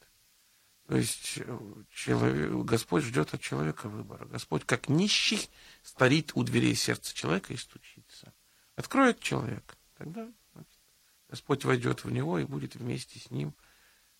То 0.87 0.97
есть 0.97 1.38
э, 1.38 1.59
человек, 1.94 2.51
Господь 2.66 3.05
ждет 3.05 3.33
от 3.33 3.40
человека 3.40 3.88
выбора. 3.88 4.27
Господь, 4.27 4.64
как 4.64 4.88
нищий, 4.88 5.49
стоит 5.83 6.33
у 6.35 6.42
дверей 6.42 6.75
сердца 6.75 7.14
человека 7.14 7.55
и 7.55 7.57
стучится. 7.57 8.35
Откроет 8.77 9.20
человек, 9.20 9.77
тогда 9.97 10.29
значит, 10.53 10.79
Господь 11.29 11.64
войдет 11.64 12.05
в 12.05 12.11
него 12.11 12.38
и 12.38 12.44
будет 12.44 12.75
вместе 12.75 13.18
с 13.18 13.31
ним 13.31 13.55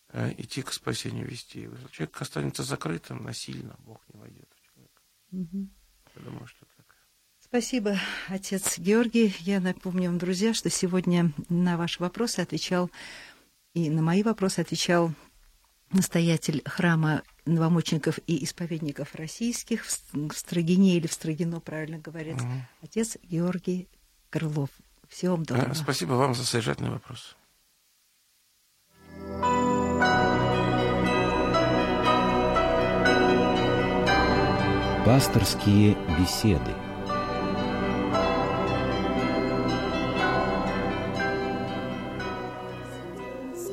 э, 0.09 0.33
идти 0.38 0.62
к 0.62 0.72
спасению, 0.72 1.29
вести 1.29 1.61
его. 1.61 1.74
Если 1.74 1.88
человек 1.88 2.22
останется 2.22 2.62
закрытым, 2.62 3.22
насильно 3.22 3.77
Бог 3.81 4.00
не 4.12 4.18
войдет 4.18 4.48
в 4.55 4.72
человека. 4.72 5.03
Угу. 5.33 5.68
Я 6.16 6.22
думаю, 6.22 6.46
что 6.46 6.64
так. 6.77 6.96
Спасибо, 7.40 7.98
отец 8.29 8.79
Георгий. 8.79 9.37
Я 9.40 9.61
напомню 9.61 10.09
вам, 10.09 10.18
друзья, 10.18 10.55
что 10.55 10.70
сегодня 10.70 11.31
на 11.50 11.77
ваши 11.77 12.00
вопросы 12.00 12.40
отвечал 12.40 12.90
и 13.74 13.90
на 13.90 14.00
мои 14.00 14.22
вопросы 14.22 14.61
отвечал 14.61 15.12
настоятель 15.94 16.62
храма 16.66 17.22
новомучеников 17.46 18.18
и 18.26 18.44
исповедников 18.44 19.14
российских 19.14 19.85
в 19.85 20.37
Строгине 20.37 20.96
или 20.96 21.07
в 21.07 21.12
Строгино, 21.12 21.61
правильно 21.61 21.98
говорят, 21.98 22.40
угу. 22.40 22.52
отец 22.83 23.16
Георгий 23.22 23.88
Крылов. 24.30 24.70
Всего 25.09 25.37
вам 25.37 25.44
доброго. 25.44 25.74
Спасибо 25.74 26.12
вам 26.14 26.35
за 26.35 26.44
содержательный 26.44 26.90
вопрос. 26.90 27.37
Пасторские 35.04 35.96
беседы. 36.18 36.83